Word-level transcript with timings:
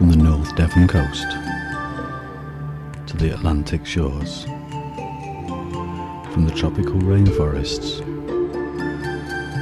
from 0.00 0.08
the 0.08 0.16
North 0.16 0.56
Devon 0.56 0.88
coast 0.88 1.30
to 3.06 3.18
the 3.18 3.34
Atlantic 3.34 3.84
shores, 3.84 4.44
from 6.32 6.46
the 6.46 6.54
tropical 6.56 6.94
rainforests 6.94 7.98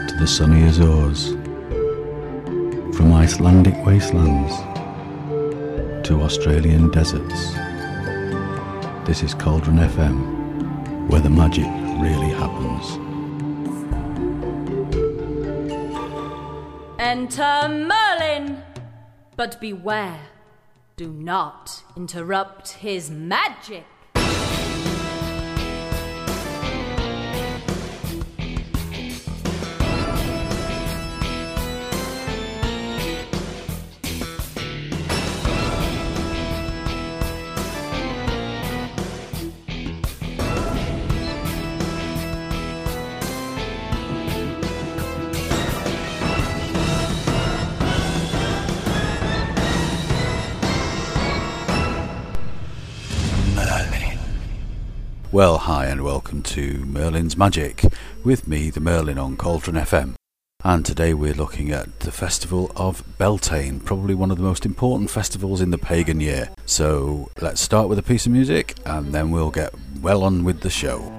to 0.09 0.16
the 0.16 0.27
sunny 0.29 0.62
Azores, 0.62 1.30
from 2.96 3.12
Icelandic 3.14 3.74
wastelands 3.85 4.55
to 6.06 6.23
Australian 6.23 6.89
deserts. 6.93 7.55
This 9.09 9.25
is 9.25 9.34
Cauldron 9.34 9.79
FM, 9.79 11.09
where 11.09 11.20
the 11.20 11.30
magic 11.30 11.66
really 12.00 12.30
happens. 12.30 12.96
Enter! 17.00 18.07
But 19.39 19.61
beware, 19.61 20.30
do 20.97 21.12
not 21.12 21.84
interrupt 21.97 22.70
his 22.70 23.09
magic. 23.09 23.84
To 56.59 56.84
Merlin's 56.87 57.37
Magic 57.37 57.84
with 58.25 58.48
me, 58.48 58.69
the 58.69 58.81
Merlin, 58.81 59.17
on 59.17 59.37
Cauldron 59.37 59.77
FM. 59.77 60.14
And 60.65 60.84
today 60.84 61.15
we're 61.15 61.33
looking 61.33 61.70
at 61.70 62.00
the 62.00 62.11
festival 62.11 62.73
of 62.75 63.05
Beltane, 63.17 63.78
probably 63.78 64.17
one 64.17 64.33
of 64.33 64.39
the 64.39 64.42
most 64.42 64.67
important 64.67 65.09
festivals 65.09 65.61
in 65.61 65.70
the 65.70 65.78
pagan 65.78 66.20
year. 66.20 66.50
So 66.67 67.31
let's 67.41 67.61
start 67.61 67.89
with 67.89 68.00
a 68.00 68.03
piece 68.03 68.27
of 68.27 68.33
music 68.33 68.75
and 68.84 69.15
then 69.15 69.31
we'll 69.31 69.53
get 69.53 69.73
well 70.00 70.25
on 70.25 70.42
with 70.42 70.62
the 70.62 70.70
show. 70.70 71.17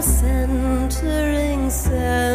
Centering, 0.00 1.70
centering, 1.70 2.27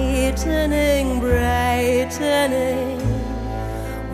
brightening, 0.00 1.20
brightening. 1.20 3.00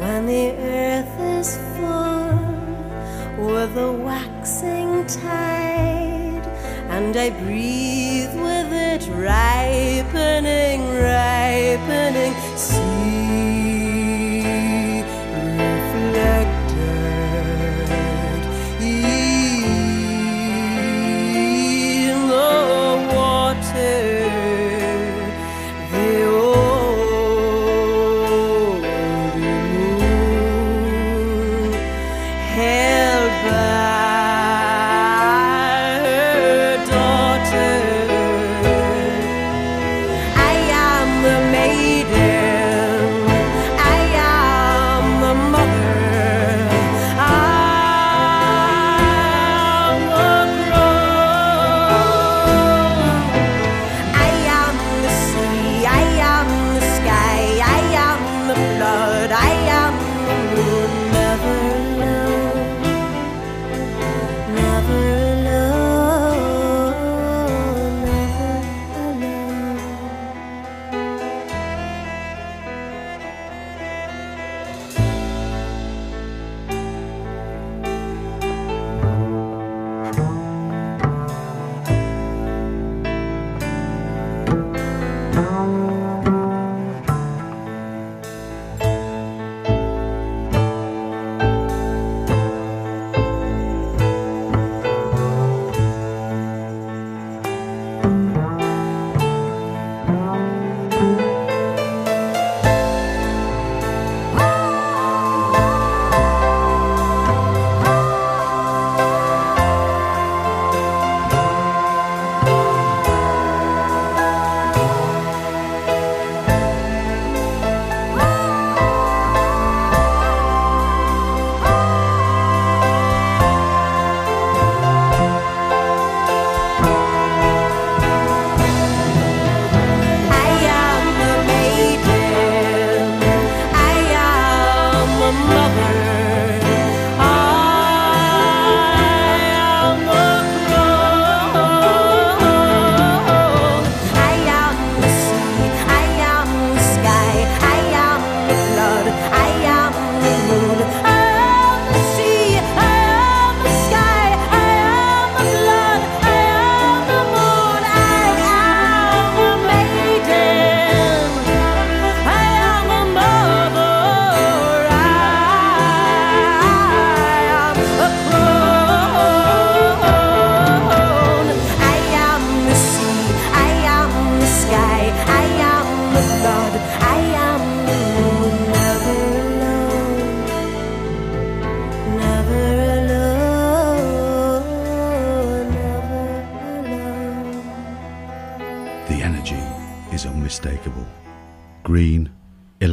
When 0.01 0.27
the 0.27 0.51
earth 0.53 1.21
is 1.39 1.57
full 1.77 3.47
with 3.47 3.75
the 3.75 3.93
waxing 3.93 5.07
tide, 5.07 6.47
and 6.91 7.17
I 7.17 7.31
breathe 7.31 8.35
with 8.35 8.73
it, 8.73 9.09
ripening, 9.15 10.81
ripening. 10.89 12.86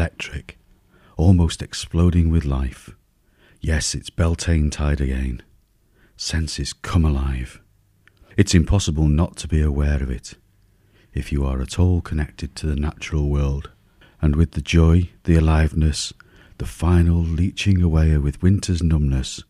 Electric, 0.04 0.58
almost 1.16 1.62
exploding 1.62 2.30
with 2.30 2.44
life. 2.44 2.90
Yes, 3.62 3.96
it's 3.96 4.10
Beltane 4.10 4.70
tide 4.70 5.00
again. 5.00 5.42
Senses 6.18 6.74
come 6.74 7.06
alive. 7.06 7.62
It's 8.36 8.54
impossible 8.54 9.08
not 9.08 9.38
to 9.38 9.48
be 9.48 9.62
aware 9.62 10.04
of 10.04 10.12
it 10.12 10.34
if 11.14 11.32
you 11.32 11.46
are 11.46 11.62
at 11.62 11.80
all 11.80 12.02
connected 12.02 12.54
to 12.54 12.68
the 12.68 12.76
natural 12.76 13.30
world. 13.30 13.70
And 14.22 14.36
with 14.36 14.52
the 14.52 14.62
joy, 14.62 15.12
the 15.24 15.38
aliveness, 15.38 16.12
the 16.58 16.66
final 16.66 17.22
leeching 17.22 17.82
away 17.82 18.18
with 18.18 18.44
winter's 18.44 18.84
numbness, 18.84 19.42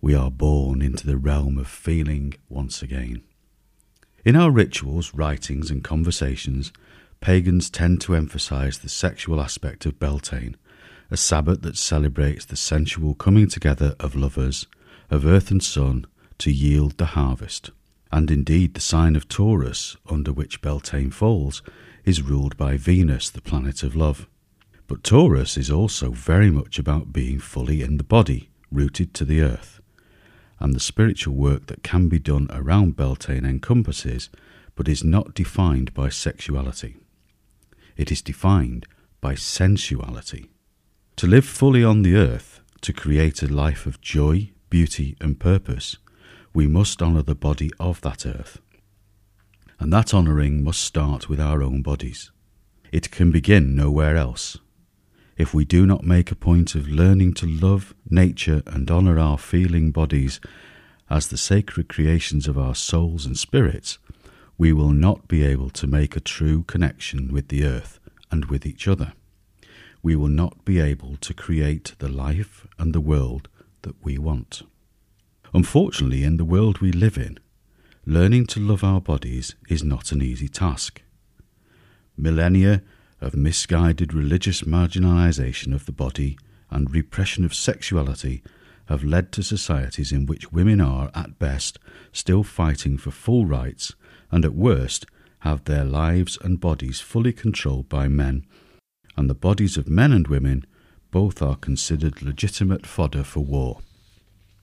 we 0.00 0.16
are 0.16 0.32
born 0.32 0.82
into 0.82 1.06
the 1.06 1.16
realm 1.16 1.58
of 1.58 1.68
feeling 1.68 2.34
once 2.48 2.82
again. 2.82 3.22
In 4.24 4.34
our 4.34 4.50
rituals, 4.50 5.14
writings, 5.14 5.70
and 5.70 5.84
conversations, 5.84 6.72
pagans 7.22 7.70
tend 7.70 8.00
to 8.00 8.16
emphasize 8.16 8.80
the 8.80 8.88
sexual 8.88 9.40
aspect 9.40 9.86
of 9.86 10.00
Beltane, 10.00 10.56
a 11.08 11.16
Sabbath 11.16 11.62
that 11.62 11.76
celebrates 11.76 12.44
the 12.44 12.56
sensual 12.56 13.14
coming 13.14 13.46
together 13.46 13.94
of 14.00 14.16
lovers, 14.16 14.66
of 15.08 15.24
earth 15.24 15.52
and 15.52 15.62
sun, 15.62 16.04
to 16.38 16.50
yield 16.50 16.98
the 16.98 17.14
harvest. 17.14 17.70
And 18.10 18.28
indeed, 18.28 18.74
the 18.74 18.80
sign 18.80 19.14
of 19.14 19.28
Taurus, 19.28 19.96
under 20.10 20.32
which 20.32 20.60
Beltane 20.62 21.12
falls, 21.12 21.62
is 22.04 22.22
ruled 22.22 22.56
by 22.56 22.76
Venus, 22.76 23.30
the 23.30 23.40
planet 23.40 23.84
of 23.84 23.94
love. 23.94 24.26
But 24.88 25.04
Taurus 25.04 25.56
is 25.56 25.70
also 25.70 26.10
very 26.10 26.50
much 26.50 26.76
about 26.76 27.12
being 27.12 27.38
fully 27.38 27.82
in 27.82 27.98
the 27.98 28.04
body, 28.04 28.50
rooted 28.72 29.14
to 29.14 29.24
the 29.24 29.42
earth. 29.42 29.80
And 30.58 30.74
the 30.74 30.80
spiritual 30.80 31.36
work 31.36 31.66
that 31.66 31.84
can 31.84 32.08
be 32.08 32.18
done 32.18 32.48
around 32.50 32.96
Beltane 32.96 33.46
encompasses, 33.46 34.28
but 34.74 34.88
is 34.88 35.04
not 35.04 35.34
defined 35.34 35.94
by 35.94 36.08
sexuality. 36.08 36.96
It 37.96 38.10
is 38.10 38.22
defined 38.22 38.86
by 39.20 39.34
sensuality. 39.34 40.50
To 41.16 41.26
live 41.26 41.44
fully 41.44 41.84
on 41.84 42.02
the 42.02 42.16
earth, 42.16 42.60
to 42.80 42.92
create 42.92 43.42
a 43.42 43.52
life 43.52 43.86
of 43.86 44.00
joy, 44.00 44.50
beauty, 44.70 45.16
and 45.20 45.38
purpose, 45.38 45.98
we 46.54 46.66
must 46.66 47.00
honour 47.02 47.22
the 47.22 47.34
body 47.34 47.70
of 47.78 48.00
that 48.00 48.26
earth. 48.26 48.60
And 49.78 49.92
that 49.92 50.12
honouring 50.12 50.62
must 50.62 50.80
start 50.80 51.28
with 51.28 51.40
our 51.40 51.62
own 51.62 51.82
bodies. 51.82 52.30
It 52.90 53.10
can 53.10 53.30
begin 53.30 53.74
nowhere 53.74 54.16
else. 54.16 54.58
If 55.36 55.54
we 55.54 55.64
do 55.64 55.86
not 55.86 56.04
make 56.04 56.30
a 56.30 56.36
point 56.36 56.74
of 56.74 56.88
learning 56.88 57.34
to 57.34 57.46
love 57.46 57.94
nature 58.08 58.62
and 58.66 58.90
honour 58.90 59.18
our 59.18 59.38
feeling 59.38 59.90
bodies 59.90 60.40
as 61.08 61.28
the 61.28 61.38
sacred 61.38 61.88
creations 61.88 62.46
of 62.46 62.58
our 62.58 62.74
souls 62.74 63.26
and 63.26 63.38
spirits, 63.38 63.98
we 64.62 64.72
will 64.72 64.92
not 64.92 65.26
be 65.26 65.42
able 65.42 65.70
to 65.70 65.88
make 65.88 66.14
a 66.14 66.20
true 66.20 66.62
connection 66.62 67.32
with 67.32 67.48
the 67.48 67.64
earth 67.64 67.98
and 68.30 68.44
with 68.44 68.64
each 68.64 68.86
other. 68.86 69.12
We 70.04 70.14
will 70.14 70.28
not 70.28 70.64
be 70.64 70.78
able 70.78 71.16
to 71.16 71.34
create 71.34 71.96
the 71.98 72.08
life 72.08 72.64
and 72.78 72.94
the 72.94 73.00
world 73.00 73.48
that 73.82 73.96
we 74.04 74.18
want. 74.18 74.62
Unfortunately, 75.52 76.22
in 76.22 76.36
the 76.36 76.44
world 76.44 76.78
we 76.78 76.92
live 76.92 77.18
in, 77.18 77.40
learning 78.06 78.46
to 78.46 78.60
love 78.60 78.84
our 78.84 79.00
bodies 79.00 79.56
is 79.68 79.82
not 79.82 80.12
an 80.12 80.22
easy 80.22 80.46
task. 80.46 81.02
Millennia 82.16 82.82
of 83.20 83.34
misguided 83.34 84.14
religious 84.14 84.62
marginalisation 84.62 85.74
of 85.74 85.86
the 85.86 85.98
body 86.04 86.38
and 86.70 86.94
repression 86.94 87.44
of 87.44 87.52
sexuality 87.52 88.44
have 88.86 89.02
led 89.02 89.32
to 89.32 89.42
societies 89.42 90.12
in 90.12 90.24
which 90.24 90.52
women 90.52 90.80
are, 90.80 91.10
at 91.16 91.40
best, 91.40 91.80
still 92.12 92.44
fighting 92.44 92.96
for 92.96 93.10
full 93.10 93.44
rights 93.44 93.96
and 94.32 94.44
at 94.44 94.54
worst 94.54 95.06
have 95.40 95.64
their 95.64 95.84
lives 95.84 96.38
and 96.42 96.60
bodies 96.60 97.00
fully 97.00 97.32
controlled 97.32 97.88
by 97.88 98.08
men, 98.08 98.44
and 99.16 99.28
the 99.28 99.34
bodies 99.34 99.76
of 99.76 99.88
men 99.88 100.12
and 100.12 100.26
women 100.26 100.64
both 101.10 101.42
are 101.42 101.56
considered 101.56 102.22
legitimate 102.22 102.86
fodder 102.86 103.22
for 103.22 103.40
war. 103.40 103.80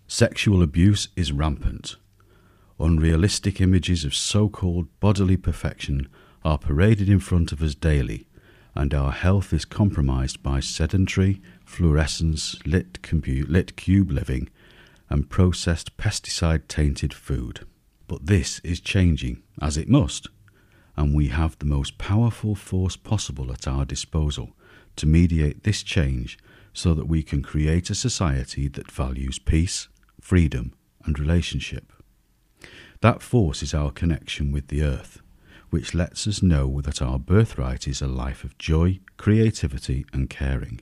Sexual 0.07 0.63
abuse 0.63 1.09
is 1.15 1.31
rampant. 1.31 1.95
Unrealistic 2.79 3.61
images 3.61 4.03
of 4.03 4.15
so 4.15 4.49
called 4.49 4.87
bodily 4.99 5.37
perfection 5.37 6.09
are 6.43 6.57
paraded 6.57 7.09
in 7.09 7.19
front 7.19 7.51
of 7.51 7.61
us 7.61 7.75
daily, 7.75 8.25
and 8.73 8.93
our 8.93 9.11
health 9.11 9.53
is 9.53 9.65
compromised 9.65 10.41
by 10.41 10.59
sedentary, 10.59 11.41
fluorescence, 11.65 12.57
lit, 12.65 13.01
compu- 13.01 13.47
lit 13.47 13.75
cube 13.75 14.09
living, 14.09 14.49
and 15.09 15.29
processed 15.29 15.97
pesticide 15.97 16.67
tainted 16.67 17.13
food. 17.13 17.67
But 18.09 18.25
this 18.25 18.59
is 18.63 18.79
changing, 18.79 19.43
as 19.61 19.77
it 19.77 19.87
must, 19.87 20.27
and 20.97 21.13
we 21.13 21.27
have 21.27 21.57
the 21.59 21.67
most 21.67 21.99
powerful 21.99 22.55
force 22.55 22.97
possible 22.97 23.53
at 23.53 23.67
our 23.67 23.85
disposal 23.85 24.49
to 24.95 25.05
mediate 25.05 25.63
this 25.63 25.83
change 25.83 26.39
so 26.73 26.95
that 26.95 27.07
we 27.07 27.21
can 27.21 27.43
create 27.43 27.91
a 27.91 27.95
society 27.95 28.67
that 28.67 28.91
values 28.91 29.37
peace, 29.37 29.89
freedom, 30.19 30.73
and 31.05 31.19
relationship. 31.19 31.93
That 33.01 33.21
force 33.21 33.61
is 33.61 33.75
our 33.75 33.91
connection 33.91 34.51
with 34.51 34.69
the 34.69 34.81
earth, 34.81 35.21
which 35.69 35.93
lets 35.93 36.25
us 36.27 36.41
know 36.41 36.81
that 36.81 37.03
our 37.03 37.19
birthright 37.19 37.87
is 37.87 38.01
a 38.01 38.07
life 38.07 38.43
of 38.43 38.57
joy, 38.57 39.01
creativity, 39.17 40.03
and 40.11 40.31
caring. 40.31 40.81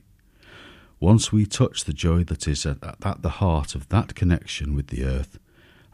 Once 0.98 1.30
we 1.30 1.44
touch 1.44 1.84
the 1.84 1.92
joy 1.92 2.24
that 2.24 2.48
is 2.48 2.64
at, 2.64 2.80
the 3.22 3.36
heart 3.36 3.74
of 3.74 3.90
that 3.90 4.14
connection 4.14 4.74
with 4.74 4.86
the 4.86 5.04
earth 5.04 5.38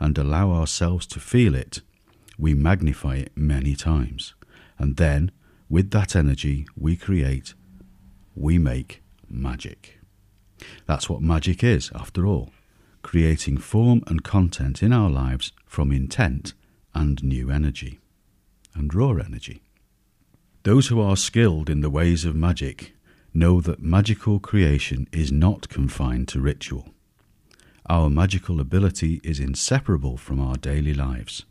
and 0.00 0.16
allow 0.18 0.50
ourselves 0.50 1.06
to 1.08 1.20
feel 1.20 1.54
it, 1.54 1.80
we 2.38 2.54
magnify 2.54 3.16
it 3.16 3.32
many 3.36 3.74
times. 3.74 4.34
And 4.78 4.96
then, 4.96 5.30
with 5.68 5.90
that 5.90 6.16
energy, 6.16 6.66
we 6.76 6.96
create, 6.96 7.54
we 8.34 8.58
make 8.58 9.02
magic. 9.28 10.00
That's 10.86 11.08
what 11.08 11.22
magic 11.22 11.62
is, 11.62 11.90
after 11.94 12.26
all 12.26 12.50
creating 13.04 13.58
form 13.58 14.02
and 14.08 14.24
content 14.24 14.82
in 14.82 14.92
our 14.92 15.10
lives 15.10 15.52
from 15.66 15.92
intent 15.92 16.54
and 16.94 17.22
new 17.22 17.50
energy, 17.50 18.00
and 18.74 18.92
raw 18.92 19.10
energy. 19.10 19.62
Those 20.64 20.88
who 20.88 21.00
are 21.00 21.16
skilled 21.16 21.68
in 21.70 21.82
the 21.82 21.90
ways 21.90 22.24
of 22.24 22.34
magic 22.34 22.94
know 23.32 23.60
that 23.60 23.82
magical 23.82 24.40
creation 24.40 25.06
is 25.12 25.30
not 25.30 25.68
confined 25.68 26.26
to 26.28 26.40
ritual. 26.40 26.93
Our 27.86 28.08
magical 28.08 28.60
ability 28.60 29.20
is 29.22 29.38
inseparable 29.38 30.16
from 30.16 30.40
our 30.40 30.56
daily 30.56 30.94
lives. 30.94 31.44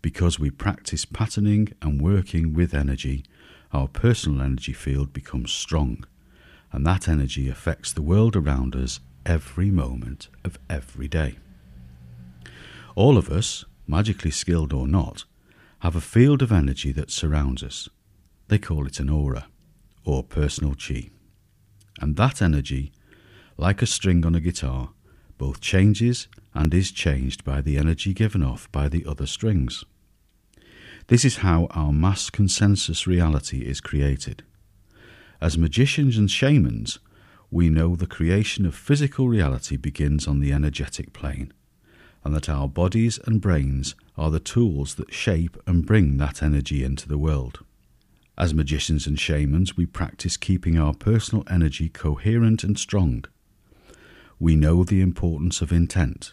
Because 0.00 0.38
we 0.38 0.48
practice 0.48 1.04
patterning 1.04 1.74
and 1.82 2.00
working 2.00 2.54
with 2.54 2.72
energy, 2.72 3.24
our 3.70 3.86
personal 3.86 4.40
energy 4.40 4.72
field 4.72 5.12
becomes 5.12 5.52
strong, 5.52 6.06
and 6.72 6.86
that 6.86 7.06
energy 7.06 7.50
affects 7.50 7.92
the 7.92 8.00
world 8.00 8.34
around 8.34 8.74
us 8.74 9.00
every 9.26 9.70
moment 9.70 10.28
of 10.42 10.58
every 10.70 11.06
day. 11.06 11.36
All 12.94 13.18
of 13.18 13.28
us, 13.28 13.66
magically 13.86 14.30
skilled 14.30 14.72
or 14.72 14.88
not, 14.88 15.24
have 15.80 15.94
a 15.94 16.00
field 16.00 16.40
of 16.40 16.50
energy 16.50 16.92
that 16.92 17.10
surrounds 17.10 17.62
us. 17.62 17.90
They 18.48 18.58
call 18.58 18.86
it 18.86 19.00
an 19.00 19.10
aura, 19.10 19.48
or 20.02 20.22
personal 20.22 20.74
chi. 20.74 21.10
And 22.00 22.16
that 22.16 22.40
energy, 22.40 22.90
like 23.58 23.82
a 23.82 23.86
string 23.86 24.24
on 24.24 24.34
a 24.34 24.40
guitar, 24.40 24.90
both 25.42 25.60
changes 25.60 26.28
and 26.54 26.72
is 26.72 26.92
changed 26.92 27.42
by 27.42 27.60
the 27.60 27.76
energy 27.76 28.14
given 28.14 28.44
off 28.44 28.70
by 28.70 28.88
the 28.88 29.04
other 29.04 29.26
strings. 29.26 29.84
This 31.08 31.24
is 31.24 31.38
how 31.38 31.66
our 31.72 31.92
mass 31.92 32.30
consensus 32.30 33.08
reality 33.08 33.62
is 33.62 33.80
created. 33.80 34.44
As 35.40 35.58
magicians 35.58 36.16
and 36.16 36.30
shamans, 36.30 37.00
we 37.50 37.68
know 37.68 37.96
the 37.96 38.06
creation 38.06 38.64
of 38.64 38.76
physical 38.76 39.26
reality 39.26 39.76
begins 39.76 40.28
on 40.28 40.38
the 40.38 40.52
energetic 40.52 41.12
plane, 41.12 41.52
and 42.22 42.32
that 42.36 42.48
our 42.48 42.68
bodies 42.68 43.18
and 43.24 43.40
brains 43.40 43.96
are 44.16 44.30
the 44.30 44.38
tools 44.38 44.94
that 44.94 45.12
shape 45.12 45.56
and 45.66 45.84
bring 45.84 46.18
that 46.18 46.40
energy 46.40 46.84
into 46.84 47.08
the 47.08 47.18
world. 47.18 47.64
As 48.38 48.54
magicians 48.54 49.08
and 49.08 49.18
shamans, 49.18 49.76
we 49.76 49.86
practice 49.86 50.36
keeping 50.36 50.78
our 50.78 50.94
personal 50.94 51.42
energy 51.50 51.88
coherent 51.88 52.62
and 52.62 52.78
strong. 52.78 53.24
We 54.42 54.56
know 54.56 54.82
the 54.82 55.00
importance 55.00 55.62
of 55.62 55.70
intent. 55.70 56.32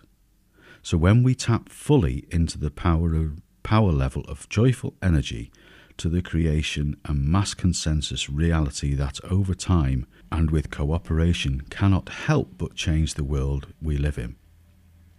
So 0.82 0.98
when 0.98 1.22
we 1.22 1.36
tap 1.36 1.70
fully 1.70 2.26
into 2.32 2.58
the 2.58 2.72
power 2.72 3.14
of 3.14 3.40
power 3.62 3.92
level 3.92 4.24
of 4.24 4.50
joyful 4.50 4.96
energy 5.00 5.52
to 5.98 6.10
the 6.10 6.24
creation 6.24 6.98
and 7.06 7.28
mass 7.28 7.54
consensus 7.54 8.28
reality 8.28 8.96
that 8.96 9.24
over 9.24 9.54
time 9.54 10.08
and 10.32 10.50
with 10.50 10.72
cooperation 10.72 11.62
cannot 11.70 12.10
help 12.10 12.58
but 12.58 12.74
change 12.74 13.14
the 13.14 13.24
world 13.24 13.68
we 13.80 13.96
live 13.96 14.18
in. 14.18 14.38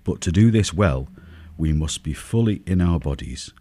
But 0.03 0.21
to 0.23 0.33
do 0.33 0.51
this 0.51 0.75
well, 0.75 1.07
we 1.57 1.73
must 1.73 2.03
be 2.03 2.13
fully 2.13 2.61
in 2.67 2.81
our 2.81 2.99
bodies, 2.99 3.53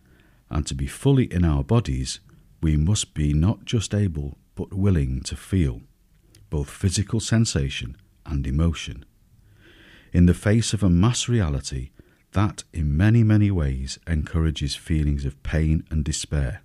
and 0.49 0.65
to 0.65 0.73
be 0.73 0.87
fully 0.87 1.31
in 1.31 1.45
our 1.45 1.63
bodies, 1.63 2.19
we 2.63 2.77
must 2.77 3.13
be 3.13 3.35
not 3.35 3.63
just 3.63 3.93
able 3.93 4.39
but 4.55 4.73
willing 4.73 5.21
to 5.21 5.35
feel 5.35 5.81
both 6.49 6.71
physical 6.71 7.19
sensation 7.19 7.95
and 8.25 8.47
emotion. 8.47 9.05
In 10.11 10.25
the 10.25 10.33
face 10.33 10.73
of 10.73 10.81
a 10.81 10.89
mass 10.89 11.27
reality 11.27 11.91
that, 12.31 12.63
in 12.73 12.95
many, 12.95 13.23
many 13.23 13.51
ways, 13.51 13.99
encourages 14.07 14.75
feelings 14.75 15.25
of 15.25 15.41
pain 15.43 15.83
and 15.89 16.03
despair, 16.03 16.61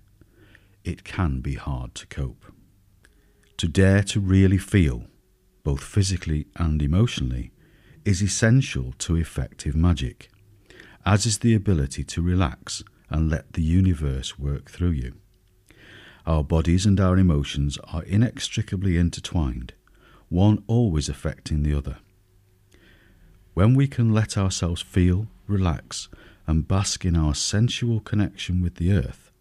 it 0.83 1.03
can 1.03 1.41
be 1.41 1.55
hard 1.55 1.95
to 1.95 2.07
cope. 2.07 2.45
To 3.57 3.67
dare 3.67 4.03
to 4.03 4.19
really 4.19 4.57
feel, 4.57 5.05
both 5.63 5.83
physically 5.83 6.47
and 6.55 6.81
emotionally, 6.81 7.51
is 8.03 8.21
essential 8.21 8.93
to 8.99 9.15
effective 9.15 9.75
magic, 9.75 10.29
as 11.05 11.25
is 11.25 11.39
the 11.39 11.55
ability 11.55 12.03
to 12.03 12.21
relax 12.21 12.83
and 13.09 13.29
let 13.29 13.53
the 13.53 13.63
universe 13.63 14.37
work 14.37 14.69
through 14.69 14.91
you. 14.91 15.13
Our 16.25 16.43
bodies 16.43 16.85
and 16.85 16.99
our 16.99 17.17
emotions 17.17 17.77
are 17.91 18.03
inextricably 18.03 18.97
intertwined, 18.97 19.73
one 20.29 20.63
always 20.67 21.09
affecting 21.09 21.63
the 21.63 21.75
other. 21.75 21.97
When 23.55 23.73
we 23.73 23.87
can 23.87 24.13
let 24.13 24.37
ourselves 24.37 24.81
feel, 24.81 25.27
relax, 25.47 26.09
and 26.45 26.67
bask 26.67 27.05
in 27.05 27.15
our 27.15 27.33
sensual 27.33 28.01
connection 28.01 28.61
with 28.61 28.75
the 28.75 28.91
earth, 28.91 29.31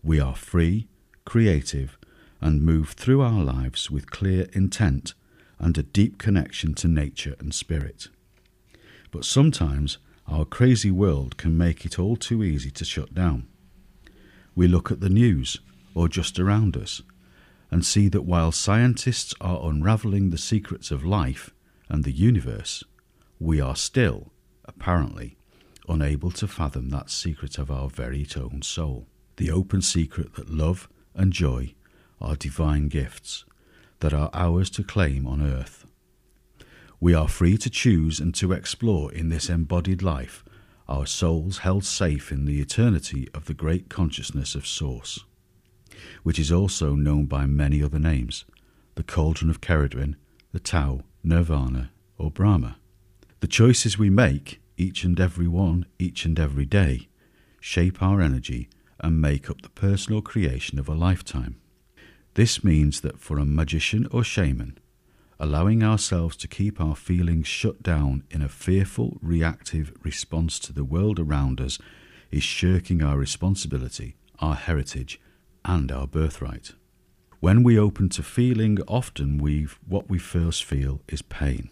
we 0.00 0.20
are 0.20 0.36
free, 0.36 0.86
creative, 1.24 1.98
and 2.40 2.62
move 2.62 2.90
through 2.90 3.20
our 3.22 3.42
lives 3.42 3.90
with 3.90 4.12
clear 4.12 4.46
intent 4.52 5.14
and 5.58 5.76
a 5.76 5.82
deep 5.82 6.18
connection 6.18 6.74
to 6.74 6.86
nature 6.86 7.34
and 7.40 7.52
spirit. 7.52 8.06
But 9.10 9.24
sometimes 9.24 9.98
our 10.28 10.44
crazy 10.44 10.92
world 10.92 11.36
can 11.36 11.58
make 11.58 11.84
it 11.84 11.98
all 11.98 12.14
too 12.14 12.44
easy 12.44 12.70
to 12.70 12.84
shut 12.84 13.12
down. 13.12 13.48
We 14.54 14.68
look 14.68 14.92
at 14.92 15.00
the 15.00 15.08
news 15.08 15.58
or 15.96 16.08
just 16.08 16.38
around 16.38 16.76
us 16.76 17.02
and 17.72 17.84
see 17.84 18.06
that 18.10 18.22
while 18.22 18.52
scientists 18.52 19.34
are 19.40 19.68
unravelling 19.68 20.30
the 20.30 20.38
secrets 20.38 20.92
of 20.92 21.04
life 21.04 21.50
and 21.88 22.04
the 22.04 22.12
universe, 22.12 22.84
we 23.44 23.60
are 23.60 23.76
still, 23.76 24.32
apparently, 24.64 25.36
unable 25.86 26.30
to 26.30 26.48
fathom 26.48 26.88
that 26.88 27.10
secret 27.10 27.58
of 27.58 27.70
our 27.70 27.90
very 27.90 28.26
own 28.36 28.62
soul. 28.62 29.06
The 29.36 29.50
open 29.50 29.82
secret 29.82 30.34
that 30.36 30.48
love 30.48 30.88
and 31.14 31.30
joy 31.30 31.74
are 32.22 32.36
divine 32.36 32.88
gifts 32.88 33.44
that 34.00 34.14
are 34.14 34.30
ours 34.32 34.70
to 34.70 34.82
claim 34.82 35.26
on 35.26 35.42
earth. 35.42 35.84
We 37.00 37.12
are 37.12 37.28
free 37.28 37.58
to 37.58 37.68
choose 37.68 38.18
and 38.18 38.34
to 38.36 38.52
explore 38.52 39.12
in 39.12 39.28
this 39.28 39.50
embodied 39.50 40.02
life 40.02 40.42
our 40.88 41.04
souls 41.04 41.58
held 41.58 41.84
safe 41.84 42.32
in 42.32 42.46
the 42.46 42.62
eternity 42.62 43.28
of 43.34 43.44
the 43.44 43.54
great 43.54 43.90
consciousness 43.90 44.54
of 44.54 44.66
Source, 44.66 45.22
which 46.22 46.38
is 46.38 46.50
also 46.50 46.94
known 46.94 47.26
by 47.26 47.44
many 47.44 47.82
other 47.82 47.98
names 47.98 48.46
the 48.94 49.02
Cauldron 49.02 49.50
of 49.50 49.60
Ceridwen, 49.60 50.14
the 50.52 50.60
Tao, 50.60 51.02
Nirvana, 51.22 51.90
or 52.16 52.30
Brahma. 52.30 52.76
The 53.44 53.48
choices 53.48 53.98
we 53.98 54.08
make, 54.08 54.62
each 54.78 55.04
and 55.04 55.20
every 55.20 55.46
one, 55.46 55.84
each 55.98 56.24
and 56.24 56.40
every 56.40 56.64
day, 56.64 57.08
shape 57.60 58.02
our 58.02 58.22
energy 58.22 58.70
and 59.00 59.20
make 59.20 59.50
up 59.50 59.60
the 59.60 59.68
personal 59.68 60.22
creation 60.22 60.78
of 60.78 60.88
a 60.88 60.94
lifetime. 60.94 61.60
This 62.32 62.64
means 62.64 63.02
that 63.02 63.20
for 63.20 63.38
a 63.38 63.44
magician 63.44 64.08
or 64.10 64.24
shaman, 64.24 64.78
allowing 65.38 65.82
ourselves 65.82 66.38
to 66.38 66.48
keep 66.48 66.80
our 66.80 66.96
feelings 66.96 67.46
shut 67.46 67.82
down 67.82 68.24
in 68.30 68.40
a 68.40 68.48
fearful, 68.48 69.18
reactive 69.20 69.92
response 70.02 70.58
to 70.60 70.72
the 70.72 70.82
world 70.82 71.20
around 71.20 71.60
us 71.60 71.78
is 72.30 72.42
shirking 72.42 73.02
our 73.02 73.18
responsibility, 73.18 74.16
our 74.38 74.54
heritage, 74.54 75.20
and 75.66 75.92
our 75.92 76.06
birthright. 76.06 76.72
When 77.40 77.62
we 77.62 77.78
open 77.78 78.08
to 78.08 78.22
feeling, 78.22 78.78
often 78.88 79.36
we 79.36 79.68
what 79.86 80.08
we 80.08 80.18
first 80.18 80.64
feel 80.64 81.02
is 81.08 81.20
pain. 81.20 81.68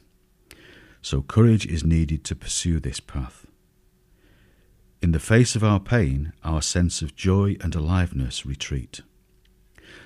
So 1.03 1.21
courage 1.21 1.67
is 1.67 1.85
needed 1.85 2.23
to 2.25 2.37
pursue 2.37 2.79
this 2.79 3.01
path. 3.01 3.47
In 5.03 5.11
the 5.11 5.19
face 5.19 5.57
of 5.57 5.65
our 5.65 5.81
pain, 5.81 6.33
our 6.45 6.63
sense 6.63 7.03
of 7.03 7.17
joy 7.17 7.57
and 7.61 7.75
aliveness 7.75 8.47
retreat. 8.47 9.01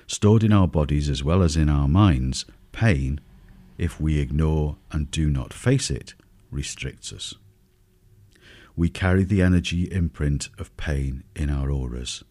Stored 0.07 0.43
in 0.43 0.51
our 0.51 0.67
bodies 0.67 1.07
as 1.07 1.23
well 1.23 1.43
as 1.43 1.55
in 1.55 1.69
our 1.69 1.87
minds, 1.87 2.45
pain, 2.71 3.21
if 3.77 4.01
we 4.01 4.17
ignore 4.17 4.77
and 4.91 5.11
do 5.11 5.29
not 5.29 5.53
face 5.53 5.91
it, 5.91 6.15
restricts 6.49 7.13
us. 7.13 7.35
We 8.75 8.89
carry 8.89 9.23
the 9.23 9.43
energy 9.43 9.83
imprint 9.83 10.49
of 10.57 10.75
pain 10.77 11.23
in 11.35 11.51
our 11.51 11.69
auras, 11.69 12.23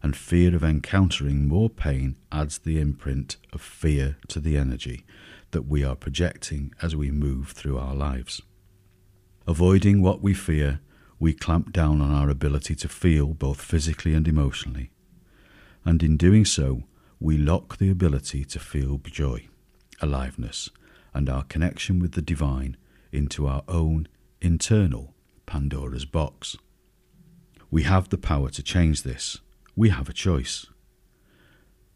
and 0.00 0.16
fear 0.16 0.54
of 0.54 0.62
encountering 0.62 1.48
more 1.48 1.70
pain 1.70 2.16
adds 2.30 2.58
the 2.58 2.78
imprint 2.78 3.36
of 3.52 3.60
fear 3.60 4.16
to 4.28 4.38
the 4.38 4.56
energy, 4.56 5.04
that 5.52 5.66
we 5.66 5.84
are 5.84 5.94
projecting 5.94 6.74
as 6.82 6.96
we 6.96 7.10
move 7.10 7.50
through 7.50 7.78
our 7.78 7.94
lives. 7.94 8.42
Avoiding 9.46 10.02
what 10.02 10.20
we 10.20 10.34
fear, 10.34 10.80
we 11.18 11.32
clamp 11.32 11.72
down 11.72 12.00
on 12.00 12.10
our 12.10 12.28
ability 12.28 12.74
to 12.74 12.88
feel 12.88 13.28
both 13.28 13.60
physically 13.60 14.14
and 14.14 14.26
emotionally. 14.26 14.90
And 15.84 16.02
in 16.02 16.16
doing 16.16 16.44
so, 16.44 16.82
we 17.20 17.38
lock 17.38 17.78
the 17.78 17.90
ability 17.90 18.44
to 18.46 18.58
feel 18.58 18.98
joy, 18.98 19.48
aliveness, 20.00 20.70
and 21.14 21.28
our 21.28 21.44
connection 21.44 22.00
with 22.00 22.12
the 22.12 22.22
divine 22.22 22.76
into 23.12 23.46
our 23.46 23.62
own 23.68 24.08
internal 24.40 25.14
Pandora's 25.46 26.04
box. 26.04 26.56
We 27.70 27.84
have 27.84 28.08
the 28.08 28.18
power 28.18 28.50
to 28.50 28.62
change 28.62 29.02
this. 29.02 29.38
We 29.76 29.90
have 29.90 30.08
a 30.08 30.12
choice. 30.12 30.66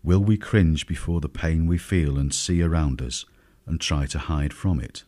Will 0.02 0.22
we 0.22 0.36
cringe 0.36 0.86
before 0.86 1.20
the 1.20 1.28
pain 1.28 1.66
we 1.66 1.78
feel 1.78 2.18
and 2.18 2.32
see 2.32 2.62
around 2.62 3.02
us 3.02 3.24
and 3.66 3.80
try 3.80 4.06
to 4.06 4.18
hide 4.18 4.52
from 4.52 4.80
it? 4.80 5.04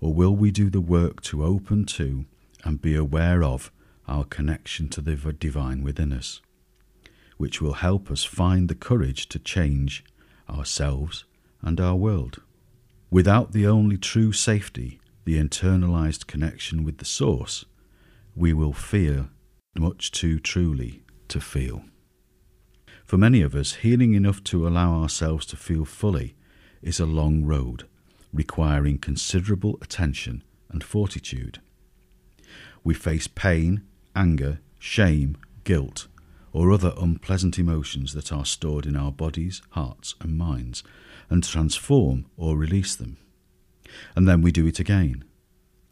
Or 0.00 0.12
will 0.12 0.34
we 0.36 0.50
do 0.50 0.68
the 0.68 0.80
work 0.80 1.22
to 1.22 1.44
open 1.44 1.84
to 1.86 2.26
and 2.64 2.82
be 2.82 2.94
aware 2.94 3.42
of 3.42 3.70
our 4.06 4.24
connection 4.24 4.88
to 4.90 5.00
the 5.00 5.14
divine 5.32 5.82
within 5.82 6.12
us, 6.12 6.40
which 7.36 7.60
will 7.60 7.74
help 7.74 8.10
us 8.10 8.24
find 8.24 8.68
the 8.68 8.74
courage 8.74 9.28
to 9.28 9.38
change 9.38 10.04
ourselves 10.50 11.24
and 11.60 11.80
our 11.80 11.96
world? 11.96 12.42
Without 13.10 13.52
the 13.52 13.66
only 13.66 13.96
true 13.96 14.32
safety, 14.32 15.00
the 15.24 15.38
internalized 15.38 16.26
connection 16.26 16.82
with 16.82 16.98
the 16.98 17.04
source, 17.04 17.64
we 18.34 18.52
will 18.52 18.72
fear 18.72 19.28
much 19.76 20.10
too 20.10 20.38
truly 20.38 21.02
to 21.28 21.40
feel. 21.40 21.84
For 23.04 23.18
many 23.18 23.42
of 23.42 23.54
us, 23.54 23.74
healing 23.74 24.14
enough 24.14 24.42
to 24.44 24.66
allow 24.66 25.00
ourselves 25.00 25.46
to 25.46 25.56
feel 25.56 25.84
fully 25.84 26.34
is 26.82 27.00
a 27.00 27.06
long 27.06 27.44
road, 27.44 27.86
requiring 28.32 28.98
considerable 28.98 29.78
attention 29.80 30.42
and 30.70 30.82
fortitude. 30.82 31.60
We 32.84 32.94
face 32.94 33.28
pain, 33.28 33.82
anger, 34.16 34.60
shame, 34.78 35.36
guilt, 35.64 36.08
or 36.52 36.72
other 36.72 36.92
unpleasant 36.98 37.58
emotions 37.58 38.12
that 38.14 38.32
are 38.32 38.44
stored 38.44 38.84
in 38.84 38.96
our 38.96 39.12
bodies, 39.12 39.62
hearts, 39.70 40.14
and 40.20 40.36
minds, 40.36 40.82
and 41.30 41.44
transform 41.44 42.26
or 42.36 42.56
release 42.56 42.94
them. 42.94 43.16
And 44.16 44.28
then 44.28 44.42
we 44.42 44.52
do 44.52 44.66
it 44.66 44.78
again 44.78 45.24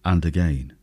and 0.05 0.25
again. 0.25 0.75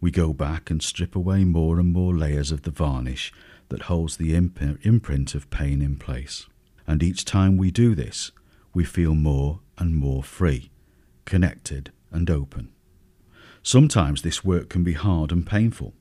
We 0.00 0.10
go 0.10 0.32
back 0.32 0.70
and 0.70 0.82
strip 0.82 1.16
away 1.16 1.44
more 1.44 1.80
and 1.80 1.92
more 1.92 2.14
layers 2.14 2.52
of 2.52 2.62
the 2.62 2.70
varnish 2.70 3.32
that 3.68 3.82
holds 3.82 4.16
the 4.16 4.34
imprint 4.34 5.34
of 5.34 5.50
pain 5.50 5.82
in 5.82 5.96
place. 5.96 6.46
And 6.86 7.02
each 7.02 7.24
time 7.24 7.56
we 7.56 7.70
do 7.70 7.94
this, 7.94 8.30
we 8.76 8.84
feel 8.84 9.14
more 9.14 9.60
and 9.78 9.96
more 9.96 10.22
free, 10.22 10.70
connected, 11.24 11.90
and 12.10 12.28
open. 12.28 12.70
Sometimes 13.62 14.20
this 14.20 14.44
work 14.44 14.68
can 14.68 14.84
be 14.84 14.92
hard 14.92 15.32
and 15.32 15.46
painful, 15.46 15.94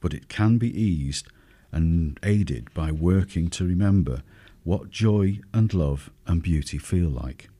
but 0.00 0.14
it 0.14 0.26
can 0.26 0.56
be 0.56 0.70
eased 0.74 1.28
and 1.70 2.18
aided 2.22 2.72
by 2.72 2.90
working 2.90 3.50
to 3.50 3.66
remember 3.66 4.22
what 4.64 4.88
joy 4.88 5.38
and 5.52 5.74
love 5.74 6.08
and 6.26 6.42
beauty 6.42 6.78
feel 6.78 7.10
like. 7.10 7.50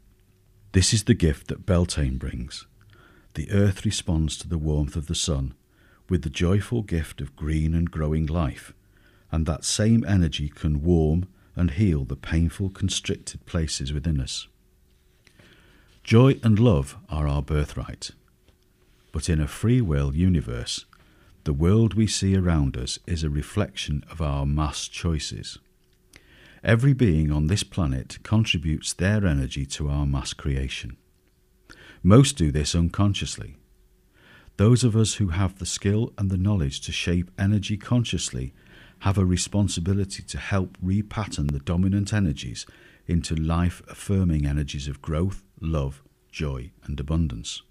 This 0.73 0.95
is 0.95 1.05
the 1.05 1.13
gift 1.13 1.49
that 1.49 1.67
Beltane 1.67 2.17
brings. 2.17 2.67
The 3.35 3.51
earth 3.51 3.85
responds 3.85 4.39
to 4.39 4.49
the 4.49 4.57
warmth 4.57 4.97
of 4.97 5.09
the 5.09 5.15
sun 5.15 5.53
with 6.09 6.23
the 6.23 6.31
joyful 6.31 6.81
gift 6.81 7.21
of 7.21 7.37
green 7.37 7.75
and 7.75 7.91
growing 7.91 8.25
life, 8.25 8.73
and 9.31 9.45
that 9.45 9.67
same 9.67 10.07
energy 10.09 10.49
can 10.49 10.83
warm 10.83 11.29
and 11.55 11.73
heal 11.73 12.05
the 12.05 12.17
painful, 12.17 12.71
constricted 12.71 13.45
places 13.47 13.93
within 13.93 14.21
us. 14.21 14.49
Joy 16.05 16.41
and 16.43 16.59
love 16.59 16.97
are 17.09 17.29
our 17.29 17.43
birthright. 17.43 18.11
But 19.13 19.29
in 19.29 19.41
a 19.41 19.47
free 19.47 19.81
will 19.81 20.17
universe, 20.17 20.85
the 21.45 21.53
world 21.53 21.95
we 21.95 22.07
see 22.07 22.37
around 22.37 22.77
us 22.77 22.99
is 23.07 23.23
a 23.23 23.31
reflection 23.31 24.05
of 24.11 24.23
our 24.23 24.47
mass 24.47 24.89
choices. 24.89 25.59
Every 26.65 26.93
being 26.93 27.33
on 27.33 27.49
this 27.49 27.65
planet 27.65 28.19
contributes 28.23 28.93
their 28.93 29.27
energy 29.27 29.67
to 29.67 29.89
our 29.89 30.07
mass 30.07 30.33
creation. 30.33 30.97
Most 32.03 32.37
do 32.37 32.53
this 32.53 32.75
unconsciously. 32.75 33.57
Those 34.57 34.85
of 34.85 34.97
us 34.97 35.15
who 35.15 35.29
have 35.29 35.59
the 35.59 35.67
skill 35.67 36.13
and 36.17 36.31
the 36.31 36.37
knowledge 36.37 36.81
to 36.83 36.93
shape 36.93 37.31
energy 37.39 37.77
consciously 37.77 38.55
have 39.03 39.19
a 39.19 39.25
responsibility 39.25 40.23
to 40.23 40.39
help 40.39 40.79
repattern 40.79 41.51
the 41.51 41.59
dominant 41.59 42.13
energies 42.13 42.65
into 43.09 43.35
life 43.35 43.83
affirming 43.89 44.47
energies 44.47 44.87
of 44.87 45.03
growth, 45.03 45.43
love, 45.61 46.05
joy, 46.31 46.71
and 46.85 47.01
abundance. 47.01 47.63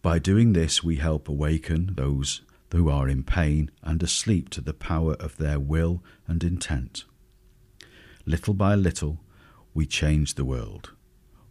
By 0.00 0.18
doing 0.18 0.54
this, 0.54 0.82
we 0.82 0.96
help 0.96 1.28
awaken 1.28 1.92
those 1.96 2.40
who 2.72 2.88
are 2.88 3.10
in 3.10 3.24
pain 3.24 3.70
and 3.82 4.02
asleep 4.02 4.48
to 4.50 4.62
the 4.62 4.72
power 4.72 5.12
of 5.20 5.36
their 5.36 5.60
will 5.60 6.02
and 6.26 6.42
intent. 6.42 7.04
Little 8.24 8.54
by 8.54 8.74
little, 8.74 9.20
we 9.74 9.84
change 9.84 10.34
the 10.34 10.46
world. 10.46 10.92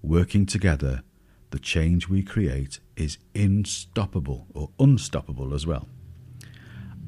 Working 0.02 0.48
together, 0.48 1.04
the 1.52 1.60
change 1.60 2.10
we 2.10 2.24
create 2.24 2.80
is 2.96 3.20
unstoppable 3.36 4.48
or 4.56 4.72
unstoppable 4.80 5.54
as 5.54 5.68
well. 5.68 5.88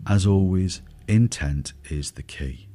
As 0.06 0.28
always, 0.28 0.82
intent 1.08 1.74
is 1.90 2.12
the 2.12 2.24
key. 2.24 2.68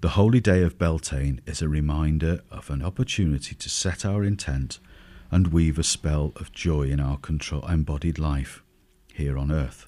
The 0.00 0.10
holy 0.10 0.40
day 0.40 0.62
of 0.62 0.78
Beltane 0.78 1.40
is 1.46 1.60
a 1.60 1.68
reminder 1.68 2.40
of 2.50 2.70
an 2.70 2.82
opportunity 2.82 3.54
to 3.54 3.68
set 3.68 4.04
our 4.04 4.24
intent 4.24 4.78
and 5.30 5.48
weave 5.48 5.78
a 5.78 5.84
spell 5.84 6.32
of 6.36 6.52
joy 6.52 6.84
in 6.84 6.98
our 6.98 7.18
control 7.18 7.66
embodied 7.68 8.18
life 8.18 8.62
here 9.12 9.36
on 9.36 9.52
earth. 9.52 9.86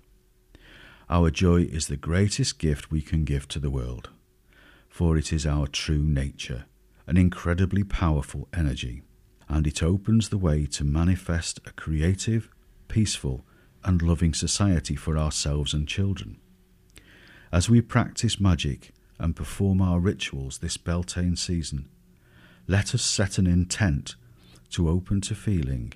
Our 1.09 1.31
joy 1.31 1.63
is 1.63 1.87
the 1.87 1.97
greatest 1.97 2.59
gift 2.59 2.91
we 2.91 3.01
can 3.01 3.25
give 3.25 3.49
to 3.49 3.59
the 3.59 3.71
world, 3.71 4.11
for 4.89 5.17
it 5.17 5.33
is 5.33 5.47
our 5.47 5.67
true 5.67 6.03
nature, 6.03 6.67
an 7.07 7.17
incredibly 7.17 7.83
powerful 7.83 8.49
energy, 8.53 9.03
and 9.49 9.67
it 9.67 9.83
opens 9.83 10.29
the 10.29 10.39
way 10.39 10.67
to 10.67 10.85
manifest 10.85 11.59
a 11.67 11.73
creative, 11.73 12.49
peaceful, 12.89 13.45
and 13.85 14.01
loving 14.01 14.33
society 14.33 14.95
for 14.95 15.19
ourselves 15.19 15.75
and 15.75 15.89
children. 15.89 16.39
As 17.53 17.69
we 17.69 17.83
practice 17.83 18.41
magic 18.41 18.93
and 19.19 19.37
perform 19.37 19.83
our 19.83 20.01
rituals 20.01 20.59
this 20.59 20.79
Beltane 20.79 21.37
season, 21.37 21.89
let 22.67 22.95
us 22.95 23.03
set 23.03 23.37
an 23.37 23.47
intent 23.47 24.15
to 24.71 24.89
open 24.89 25.21
to 25.21 25.35
feeling, 25.35 25.93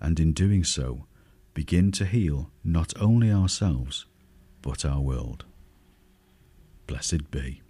and 0.00 0.20
in 0.20 0.32
doing 0.32 0.62
so, 0.62 1.06
begin 1.52 1.90
to 1.92 2.04
heal 2.04 2.50
not 2.62 2.92
only 3.00 3.30
ourselves, 3.32 4.06
but 4.62 4.84
our 4.84 5.00
world. 5.00 5.44
Blessed 6.86 7.30
be. 7.32 7.60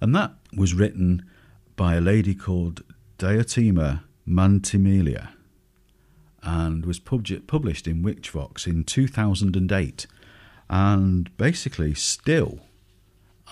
And 0.00 0.14
that 0.14 0.34
was 0.54 0.74
written 0.74 1.24
by 1.76 1.94
a 1.94 2.00
lady 2.00 2.34
called 2.34 2.82
Diotima 3.18 4.02
Mantineia 4.28 5.28
and 6.42 6.84
was 6.84 6.98
pub- 6.98 7.46
published 7.46 7.86
in 7.86 8.02
Witchvox 8.02 8.66
in 8.66 8.84
2008 8.84 10.06
and 10.68 11.36
basically 11.36 11.94
still, 11.94 12.60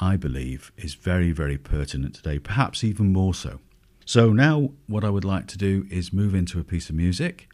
I 0.01 0.17
believe, 0.17 0.73
is 0.77 0.95
very, 0.95 1.31
very 1.31 1.59
pertinent 1.59 2.15
today, 2.15 2.39
perhaps 2.39 2.83
even 2.83 3.13
more 3.13 3.35
so. 3.35 3.61
So 4.07 4.33
now 4.33 4.73
what 4.87 5.05
I 5.05 5.11
would 5.11 5.25
like 5.25 5.47
to 5.49 5.59
do 5.59 5.87
is 5.91 6.13
move 6.13 6.35
into 6.35 6.59
a 6.59 6.65
piece 6.65 6.89
of 6.89 6.97
music 6.97 7.49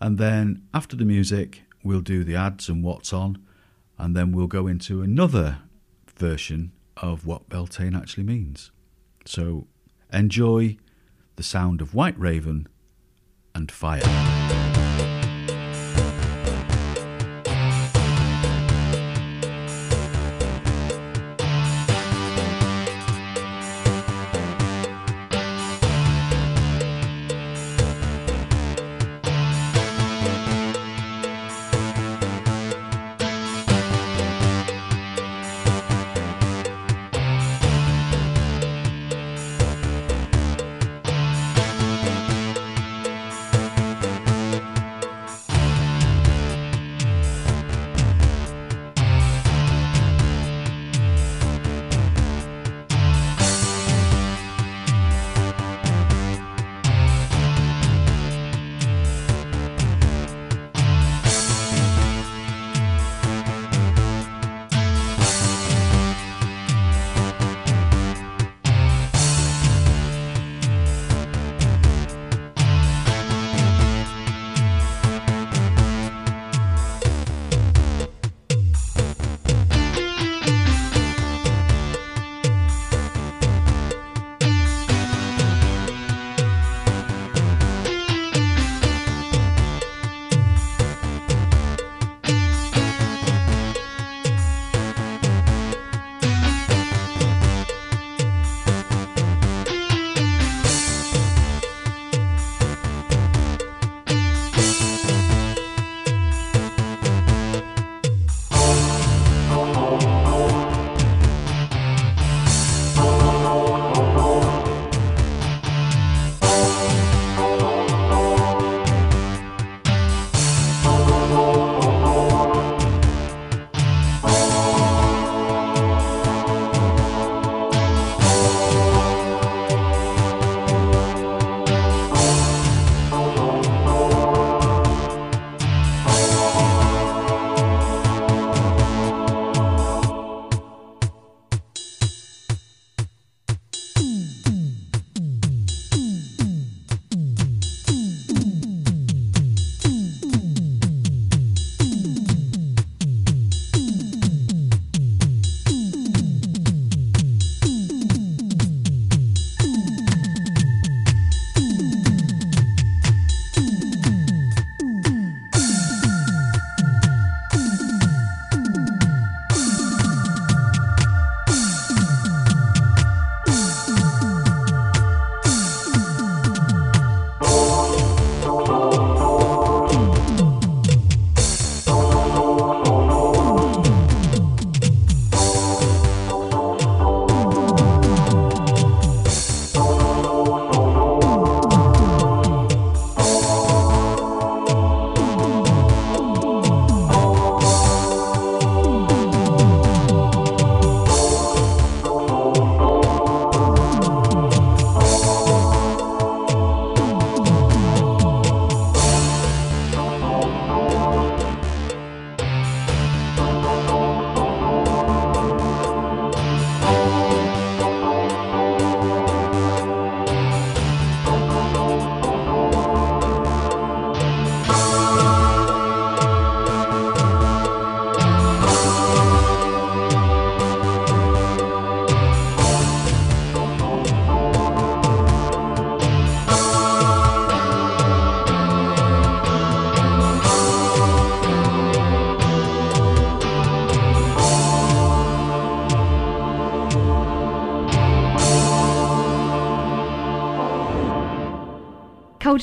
and 0.00 0.18
then 0.18 0.62
after 0.74 0.96
the 0.96 1.04
music 1.04 1.62
we'll 1.82 2.00
do 2.00 2.24
the 2.24 2.36
ads 2.36 2.68
and 2.68 2.84
what's 2.84 3.12
on 3.12 3.38
and 3.96 4.14
then 4.14 4.32
we'll 4.32 4.46
go 4.46 4.66
into 4.66 5.00
another 5.00 5.60
version 6.14 6.72
of 6.96 7.24
what 7.24 7.48
Beltane 7.48 7.96
actually 7.96 8.24
means. 8.24 8.72
So 9.24 9.68
enjoy 10.12 10.76
the 11.36 11.42
sound 11.42 11.80
of 11.80 11.94
White 11.94 12.18
Raven 12.18 12.66
and 13.54 13.70
Fire. 13.70 14.91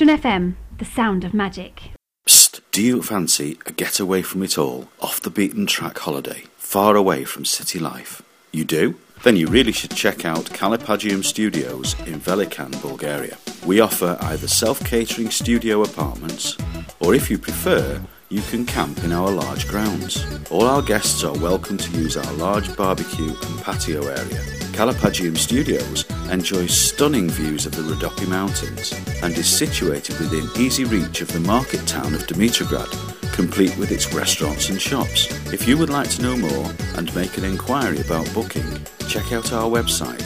FM, 0.10 0.56
the 0.80 0.86
sound 0.86 1.24
of 1.24 1.36
magic. 1.36 1.91
Psst, 2.28 2.62
do 2.72 2.82
you 2.82 3.04
fancy 3.04 3.60
a 3.67 3.72
getaway 3.72 4.24
from 4.24 4.41
it 4.41 4.58
all, 4.58 4.89
off 5.00 5.22
the 5.22 5.30
beaten 5.30 5.67
track 5.67 6.00
holiday, 6.00 6.45
far 6.58 6.95
away 6.95 7.24
from 7.26 7.45
city 7.45 7.78
life? 7.78 8.24
You 8.52 8.65
do? 8.65 8.95
Then 9.24 9.36
you 9.36 9.48
really 9.48 9.72
should 9.72 9.91
check 9.91 10.26
out 10.26 10.45
Callepagium 10.45 11.24
Studios 11.24 11.93
in 12.08 12.19
Velikan, 12.19 12.82
Bulgaria. 12.82 13.38
We 13.65 13.82
offer 13.82 14.17
either 14.22 14.48
self 14.48 14.84
catering 14.84 15.30
studio 15.30 15.84
apartments, 15.84 16.58
or 17.00 17.13
if 17.13 17.30
you 17.30 17.38
prefer, 17.38 18.02
you 18.30 18.41
can 18.41 18.65
camp 18.65 19.04
in 19.04 19.12
our 19.12 19.30
large 19.30 19.67
grounds. 19.67 20.26
All 20.50 20.63
our 20.63 20.82
guests 20.82 21.24
are 21.24 21.38
welcome 21.38 21.78
to 21.78 21.91
use 21.91 22.17
our 22.17 22.34
large 22.34 22.76
barbecue 22.76 23.30
and 23.30 23.62
patio 23.62 24.02
area. 24.08 24.68
Callepagium 24.80 25.36
Studios 25.38 26.06
enjoys 26.32 26.74
stunning 26.74 27.30
views 27.30 27.65
of 27.65 27.76
the 27.76 27.82
Rodopi 27.82 28.26
Mountains 28.30 28.94
and 29.22 29.38
is 29.38 29.46
situated 29.46 30.18
within 30.20 30.48
easy 30.58 30.86
reach 30.86 31.20
of 31.20 31.30
the 31.34 31.42
market 31.42 31.86
town 31.86 32.15
of 32.15 32.26
Dimitrovgrad, 32.28 32.89
complete 33.34 33.78
with 33.78 33.92
its 33.92 34.13
restaurants 34.13 34.70
and 34.70 34.82
shops. 34.82 35.28
If 35.52 35.68
you 35.68 35.78
would 35.78 35.89
like 35.89 36.10
to 36.12 36.22
know 36.22 36.38
more 36.38 36.72
and 36.96 37.13
make 37.13 37.38
an 37.38 37.44
inquiry 37.44 38.00
about 38.00 38.34
booking, 38.34 38.63
check 39.10 39.34
out 39.34 39.52
our 39.52 39.70
website 39.70 40.24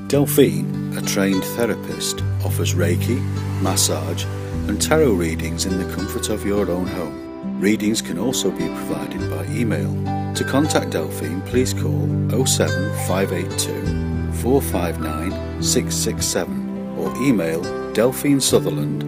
Delphine, 0.08 0.98
a 0.98 1.02
trained 1.02 1.46
therapist, 1.56 2.22
offers 2.44 2.74
Reiki, 2.74 3.22
massage, 3.62 4.26
and 4.68 4.82
tarot 4.82 5.14
readings 5.14 5.66
in 5.66 5.78
the 5.78 5.96
comfort 5.96 6.28
of 6.28 6.46
your 6.46 6.70
own 6.70 6.88
home. 6.88 7.62
Readings 7.62 8.02
can 8.02 8.20
also 8.20 8.52
be 8.52 8.68
provided 8.68 9.32
by 9.32 9.46
email. 9.46 9.94
To 10.34 10.44
contact 10.44 10.90
Delphine, 10.90 11.40
please 11.44 11.74
call 11.74 12.06
07582 12.46 14.34
459 14.42 15.64
667 15.64 16.98
or 16.98 17.16
email 17.24 17.62
Delphine 17.94 18.42
Sutherland 18.42 19.04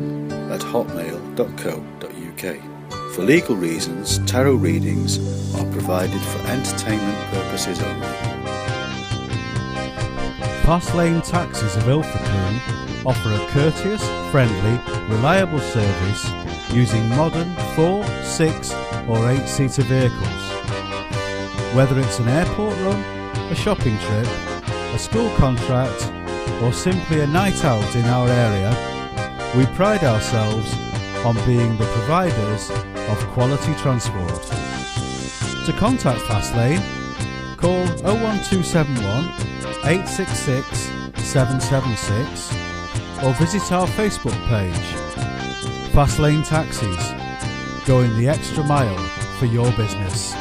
at 0.50 0.62
hotmail.co.uk. 0.62 2.69
For 3.20 3.26
legal 3.26 3.58
reasons, 3.58 4.18
tarot 4.20 4.54
readings 4.54 5.18
are 5.54 5.66
provided 5.74 6.22
for 6.22 6.40
entertainment 6.48 7.18
purposes 7.34 7.82
only. 7.82 8.08
Fastlane 10.64 11.22
Taxis 11.30 11.76
of 11.76 11.84
Ilfracombe 11.90 13.06
offer 13.06 13.34
a 13.34 13.48
courteous, 13.50 14.02
friendly, 14.32 14.80
reliable 15.14 15.60
service 15.60 16.32
using 16.72 17.10
modern 17.10 17.54
4, 17.76 18.06
6 18.24 18.74
or 19.10 19.30
8 19.30 19.50
seater 19.50 19.84
vehicles. 19.84 20.42
Whether 21.76 22.00
it's 22.00 22.20
an 22.20 22.30
airport 22.30 22.74
run, 22.78 23.04
a 23.52 23.56
shopping 23.56 23.98
trip, 23.98 24.28
a 24.96 24.98
school 24.98 25.30
contract 25.32 26.10
or 26.64 26.72
simply 26.72 27.20
a 27.20 27.28
night 27.28 27.66
out 27.66 27.96
in 27.98 28.06
our 28.06 28.30
area, 28.30 28.72
we 29.58 29.66
pride 29.76 30.06
ourselves 30.06 30.74
on 31.26 31.36
being 31.46 31.78
the 31.78 31.86
providers 31.86 32.72
of 33.10 33.18
quality 33.34 33.74
transport. 33.76 34.42
To 35.66 35.74
contact 35.78 36.22
Fastlane, 36.22 36.82
call 37.58 37.84
01271 38.04 39.50
866 39.86 40.90
776 41.30 42.54
or 43.24 43.34
visit 43.34 43.72
our 43.72 43.88
Facebook 43.88 44.38
page. 44.48 45.10
Fastlane 45.94 46.48
Taxis, 46.48 47.86
going 47.86 48.16
the 48.18 48.28
extra 48.28 48.64
mile 48.64 48.98
for 49.38 49.46
your 49.46 49.72
business. 49.74 50.34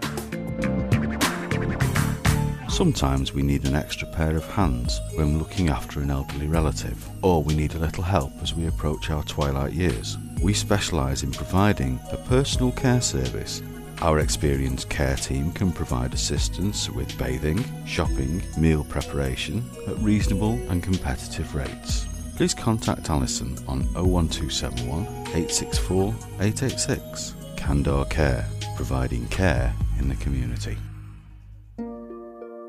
Sometimes 2.79 3.33
we 3.33 3.43
need 3.43 3.65
an 3.65 3.75
extra 3.75 4.07
pair 4.07 4.37
of 4.37 4.45
hands 4.51 5.01
when 5.15 5.37
looking 5.37 5.67
after 5.67 5.99
an 5.99 6.09
elderly 6.09 6.47
relative, 6.47 7.09
or 7.21 7.43
we 7.43 7.53
need 7.53 7.73
a 7.73 7.77
little 7.77 8.05
help 8.05 8.31
as 8.41 8.53
we 8.53 8.67
approach 8.67 9.09
our 9.09 9.21
twilight 9.25 9.73
years. 9.73 10.17
We 10.41 10.53
specialise 10.53 11.23
in 11.23 11.33
providing 11.33 11.99
a 12.13 12.15
personal 12.15 12.71
care 12.71 13.01
service. 13.01 13.61
Our 14.01 14.19
experienced 14.19 14.89
care 14.89 15.17
team 15.17 15.51
can 15.51 15.73
provide 15.73 16.13
assistance 16.13 16.89
with 16.89 17.17
bathing, 17.17 17.65
shopping, 17.85 18.41
meal 18.57 18.85
preparation 18.85 19.69
at 19.85 19.97
reasonable 19.97 20.53
and 20.69 20.81
competitive 20.81 21.53
rates. 21.53 22.07
Please 22.37 22.53
contact 22.53 23.09
Alison 23.09 23.57
on 23.67 23.81
01271 23.93 25.05
864 25.35 26.15
886. 26.39 27.35
Candor 27.57 28.05
Care, 28.05 28.47
providing 28.77 29.27
care 29.27 29.75
in 29.97 30.07
the 30.07 30.15
community. 30.15 30.77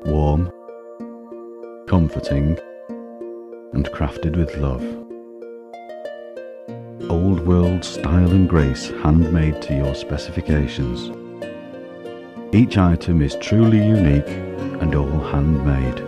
Warm, 0.05 0.51
comforting, 1.87 2.57
and 3.73 3.87
crafted 3.89 4.35
with 4.35 4.57
love. 4.57 4.81
Old 7.11 7.45
world 7.45 7.85
style 7.85 8.31
and 8.31 8.49
grace 8.49 8.89
handmade 9.03 9.61
to 9.61 9.75
your 9.75 9.93
specifications. 9.93 11.11
Each 12.51 12.79
item 12.79 13.21
is 13.21 13.35
truly 13.35 13.77
unique 13.77 14.27
and 14.81 14.95
all 14.95 15.19
handmade. 15.19 15.99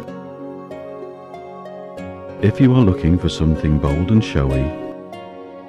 If 2.44 2.60
you 2.60 2.74
are 2.74 2.82
looking 2.82 3.20
for 3.20 3.30
something 3.30 3.78
bold 3.78 4.10
and 4.10 4.24
showy, 4.24 4.72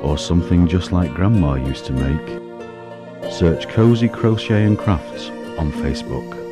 or 0.01 0.17
something 0.17 0.67
just 0.67 0.93
like 0.93 1.13
Grandma 1.13 1.57
used 1.57 1.85
to 1.87 1.93
make, 1.93 3.31
search 3.31 3.69
Cozy 3.69 4.09
Crochet 4.09 4.65
and 4.65 4.79
Crafts 4.79 5.29
on 5.59 5.71
Facebook. 5.73 6.44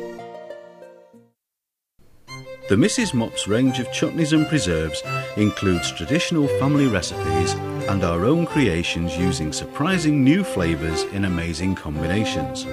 The 2.69 2.75
Mrs. 2.75 3.13
Mops 3.13 3.45
range 3.45 3.79
of 3.79 3.87
chutneys 3.87 4.31
and 4.31 4.47
preserves 4.47 5.03
includes 5.35 5.91
traditional 5.91 6.47
family 6.59 6.87
recipes 6.87 7.51
and 7.89 8.05
our 8.05 8.23
own 8.23 8.45
creations 8.45 9.17
using 9.17 9.51
surprising 9.51 10.23
new 10.23 10.45
flavours 10.45 11.03
in 11.11 11.25
amazing 11.25 11.75
combinations. 11.75 12.65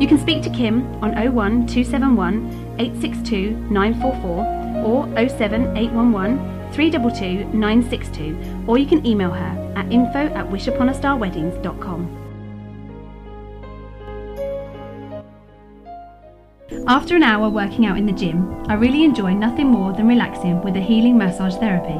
You 0.00 0.08
can 0.08 0.18
speak 0.18 0.42
to 0.44 0.50
Kim 0.50 0.86
on 1.04 1.12
01 1.12 1.66
271 1.66 2.76
862 2.78 3.50
944 3.70 4.84
or 4.86 5.28
07 5.28 5.76
811 5.76 6.72
322 6.72 7.44
962, 7.56 8.64
or 8.66 8.78
you 8.78 8.86
can 8.86 9.04
email 9.04 9.30
her 9.30 9.72
at 9.76 9.92
info 9.92 10.32
at 10.34 10.48
wishuponastarweddings.com. 10.48 12.13
After 16.86 17.16
an 17.16 17.22
hour 17.22 17.48
working 17.48 17.86
out 17.86 17.96
in 17.96 18.04
the 18.04 18.12
gym, 18.12 18.62
I 18.68 18.74
really 18.74 19.04
enjoy 19.04 19.32
nothing 19.32 19.68
more 19.68 19.94
than 19.94 20.06
relaxing 20.06 20.60
with 20.60 20.76
a 20.76 20.80
healing 20.80 21.16
massage 21.16 21.54
therapy. 21.56 21.98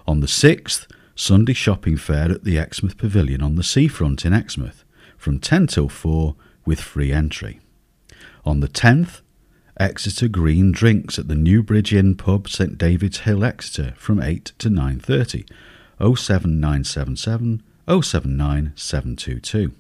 On 0.07 0.21
the 0.21 0.27
6th, 0.27 0.87
Sunday 1.15 1.55
shopping 1.55 1.97
fair 1.97 2.31
at 2.31 2.45
the 2.45 2.59
Exmouth 2.59 2.99
Pavilion 2.99 3.41
on 3.41 3.57
the 3.57 3.63
seafront 3.63 4.27
in 4.27 4.35
Exmouth 4.35 4.85
from 5.17 5.39
10 5.39 5.69
till 5.69 5.89
4 5.89 6.37
with 6.67 6.83
free 6.83 7.13
entry. 7.13 7.61
On 8.45 8.61
the 8.61 8.69
10th, 8.69 9.23
Exeter 9.79 10.29
Green 10.29 10.71
drinks 10.71 11.19
at 11.19 11.29
the 11.29 11.35
Newbridge 11.35 11.95
Inn 11.95 12.15
pub 12.15 12.47
St 12.47 12.77
David's 12.77 13.21
Hill 13.21 13.43
Exeter 13.43 13.95
from 13.97 14.21
8 14.21 14.53
to 14.59 14.69
9.30 14.69 15.49
07977 15.99 17.63
079722. 17.87 19.73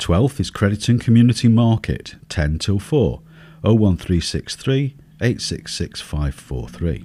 12th 0.00 0.40
is 0.40 0.50
Crediton 0.50 1.00
Community 1.00 1.46
Market 1.46 2.16
10 2.28 2.58
till 2.58 2.80
4 2.80 3.22
01363 3.62 4.96
866543. 5.20 7.04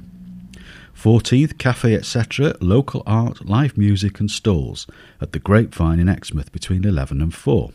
14th, 0.95 1.57
Cafe 1.57 1.95
Etc., 1.95 2.55
local 2.61 3.03
art, 3.05 3.45
live 3.45 3.77
music 3.77 4.19
and 4.19 4.29
stalls 4.29 4.87
at 5.19 5.31
the 5.31 5.39
Grapevine 5.39 5.99
in 5.99 6.07
Exmouth 6.07 6.51
between 6.51 6.85
11 6.85 7.21
and 7.21 7.33
4. 7.33 7.71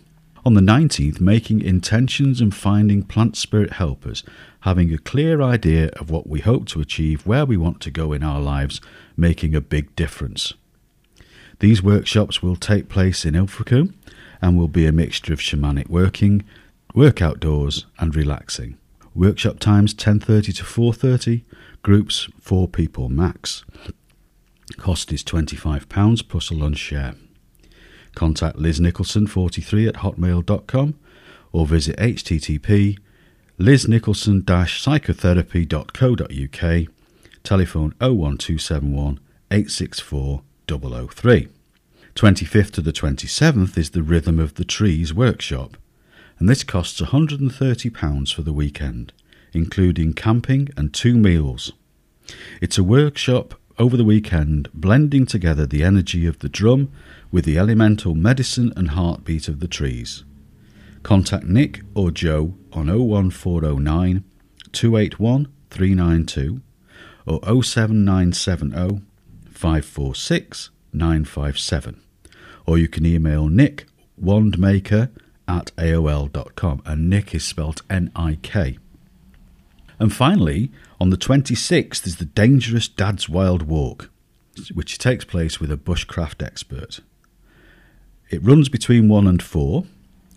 On 0.47 0.55
the 0.55 0.61
19th, 0.61 1.21
making 1.21 1.61
intentions 1.61 2.41
and 2.41 2.55
finding 2.55 3.03
plant 3.03 3.37
spirit 3.37 3.75
helpers, 3.75 4.23
having 4.61 4.95
a 4.95 4.99
clear 4.99 5.43
idea 5.43 5.89
of 6.01 6.11
what 6.11 6.29
we 6.29 6.41
hope 6.41 6.67
to 6.69 6.81
achieve, 6.81 7.27
where 7.27 7.45
we 7.45 7.57
want 7.57 7.81
to 7.83 7.91
go 7.91 8.13
in 8.13 8.23
our 8.23 8.41
lives, 8.41 8.81
making 9.17 9.55
a 9.55 9.61
big 9.61 9.95
difference. 9.95 10.55
These 11.59 11.83
workshops 11.83 12.43
will 12.43 12.57
take 12.57 12.89
place 12.89 13.25
in 13.25 13.35
Ilfracombe 13.35 13.95
and 14.41 14.57
will 14.57 14.69
be 14.69 14.87
a 14.87 14.93
mixture 14.93 15.33
of 15.33 15.41
shamanic 15.41 15.89
working, 15.89 16.45
work 16.95 17.23
outdoors 17.23 17.87
and 17.99 18.15
relaxing. 18.15 18.77
Workshop 19.15 19.59
times 19.59 19.95
10:30 19.95 20.55
to 20.57 20.65
4:30, 20.65 21.45
groups 21.83 22.29
4 22.41 22.69
people 22.69 23.09
max. 23.09 23.65
Cost 24.77 25.11
is 25.13 25.25
£25 25.25 26.29
plus 26.29 26.51
a 26.51 26.55
lunch 26.55 26.79
share. 26.79 27.15
Contact 28.15 28.59
Liz 28.59 28.79
Nicholson 28.81 29.27
43 29.27 29.89
at 29.89 29.97
hotmail.com 29.97 30.95
or 31.53 31.67
visit 31.67 31.97
http 31.97 32.99
liznicholson 33.59 34.45
psychotherapy.co.uk 34.45 36.89
telephone 37.43 37.95
01271 38.01 39.19
864 39.51 40.43
003. 40.69 41.49
25th 42.15 42.71
to 42.73 42.81
the 42.81 42.93
27th 42.93 43.77
is 43.79 43.91
the 43.91 44.03
Rhythm 44.03 44.39
of 44.39 44.55
the 44.55 44.65
Trees 44.65 45.13
workshop, 45.15 45.77
and 46.39 46.49
this 46.49 46.65
costs 46.65 47.01
£130 47.01 48.35
for 48.35 48.43
the 48.43 48.53
weekend, 48.53 49.13
including 49.53 50.13
camping 50.13 50.69
and 50.77 50.95
two 50.95 51.17
meals. 51.17 51.73
It's 52.61 52.79
a 52.79 52.85
workshop 52.85 53.55
over 53.79 53.97
the 53.97 54.05
weekend 54.05 54.69
blending 54.75 55.25
together 55.25 55.67
the 55.67 55.85
energy 55.85 56.27
of 56.27 56.41
the 56.41 56.49
drum 56.49 56.91
with 57.31 57.45
the 57.45 57.59
elemental 57.59 58.15
medicine 58.15 58.73
and 58.77 58.91
heartbeat 58.91 59.49
of 59.49 59.61
the 59.61 59.69
trees. 59.69 60.25
Contact 61.03 61.45
Nick 61.45 61.83
or 61.95 62.11
Joe 62.11 62.55
on 62.73 62.89
01409 62.89 64.25
281 64.73 65.53
392 65.71 66.61
or 67.27 67.63
07970 67.63 69.03
546 69.51 70.71
957. 70.93 72.01
Or 72.67 72.79
you 72.79 72.89
can 72.89 73.07
email 73.07 73.49
Nick 73.49 73.87
Wandmaker 74.21 75.11
at 75.49 75.73
AOL.com, 75.77 76.83
and 76.85 77.11
Nick 77.11 77.35
is 77.35 77.45
spelt 77.45 77.83
N 77.91 78.13
I 78.15 78.39
K. 78.43 78.79
And 79.99 80.13
finally, 80.13 80.71
on 81.01 81.11
the 81.11 81.17
26th 81.17 82.07
is 82.07 82.17
the 82.17 82.25
Dangerous 82.25 82.87
Dad's 82.87 83.29
Wild 83.29 83.63
Walk, 83.63 84.11
which 84.73 84.99
takes 84.99 85.25
place 85.25 85.59
with 85.59 85.73
a 85.73 85.77
bushcraft 85.77 86.45
expert. 86.47 87.01
It 88.31 88.45
runs 88.45 88.69
between 88.69 89.09
1 89.09 89.27
and 89.27 89.43
4, 89.43 89.85